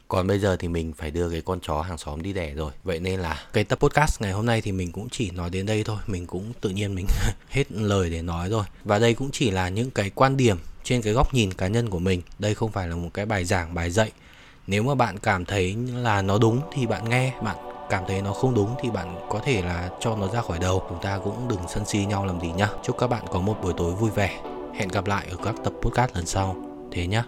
còn 0.08 0.26
bây 0.26 0.38
giờ 0.38 0.56
thì 0.56 0.68
mình 0.68 0.92
phải 0.92 1.10
đưa 1.10 1.30
cái 1.30 1.40
con 1.40 1.60
chó 1.60 1.82
hàng 1.82 1.98
xóm 1.98 2.22
đi 2.22 2.32
đẻ 2.32 2.54
rồi. 2.54 2.72
Vậy 2.84 3.00
nên 3.00 3.20
là 3.20 3.44
cái 3.52 3.64
tập 3.64 3.78
podcast 3.80 4.20
ngày 4.20 4.32
hôm 4.32 4.46
nay 4.46 4.60
thì 4.60 4.72
mình 4.72 4.92
cũng 4.92 5.08
chỉ 5.08 5.30
nói 5.30 5.50
đến 5.50 5.66
đây 5.66 5.84
thôi. 5.84 5.96
Mình 6.06 6.26
cũng 6.26 6.52
tự 6.60 6.70
nhiên 6.70 6.94
mình 6.94 7.06
hết 7.48 7.72
lời 7.72 8.10
để 8.10 8.22
nói 8.22 8.48
rồi. 8.48 8.64
Và 8.84 8.98
đây 8.98 9.14
cũng 9.14 9.30
chỉ 9.32 9.50
là 9.50 9.68
những 9.68 9.90
cái 9.90 10.10
quan 10.14 10.36
điểm 10.36 10.56
trên 10.84 11.02
cái 11.02 11.12
góc 11.12 11.34
nhìn 11.34 11.54
cá 11.54 11.68
nhân 11.68 11.90
của 11.90 11.98
mình. 11.98 12.22
Đây 12.38 12.54
không 12.54 12.72
phải 12.72 12.88
là 12.88 12.96
một 12.96 13.08
cái 13.14 13.26
bài 13.26 13.44
giảng, 13.44 13.74
bài 13.74 13.90
dạy. 13.90 14.12
Nếu 14.66 14.82
mà 14.82 14.94
bạn 14.94 15.18
cảm 15.18 15.44
thấy 15.44 15.76
là 15.94 16.22
nó 16.22 16.38
đúng 16.38 16.60
thì 16.72 16.86
bạn 16.86 17.08
nghe. 17.08 17.32
Bạn 17.42 17.56
cảm 17.90 18.04
thấy 18.08 18.22
nó 18.22 18.32
không 18.32 18.54
đúng 18.54 18.74
thì 18.82 18.90
bạn 18.90 19.26
có 19.30 19.40
thể 19.44 19.62
là 19.62 19.90
cho 20.00 20.16
nó 20.16 20.28
ra 20.28 20.42
khỏi 20.42 20.58
đầu. 20.58 20.86
Chúng 20.88 21.02
ta 21.02 21.18
cũng 21.24 21.48
đừng 21.48 21.60
sân 21.68 21.84
si 21.86 22.04
nhau 22.04 22.26
làm 22.26 22.40
gì 22.40 22.48
nhá. 22.56 22.68
Chúc 22.84 22.98
các 22.98 23.06
bạn 23.06 23.24
có 23.32 23.40
một 23.40 23.56
buổi 23.62 23.72
tối 23.76 23.92
vui 23.92 24.10
vẻ. 24.10 24.40
Hẹn 24.74 24.88
gặp 24.88 25.06
lại 25.06 25.26
ở 25.30 25.36
các 25.44 25.54
tập 25.64 25.72
podcast 25.82 26.14
lần 26.14 26.26
sau. 26.26 26.56
Thế 26.92 27.06
nhá. 27.06 27.24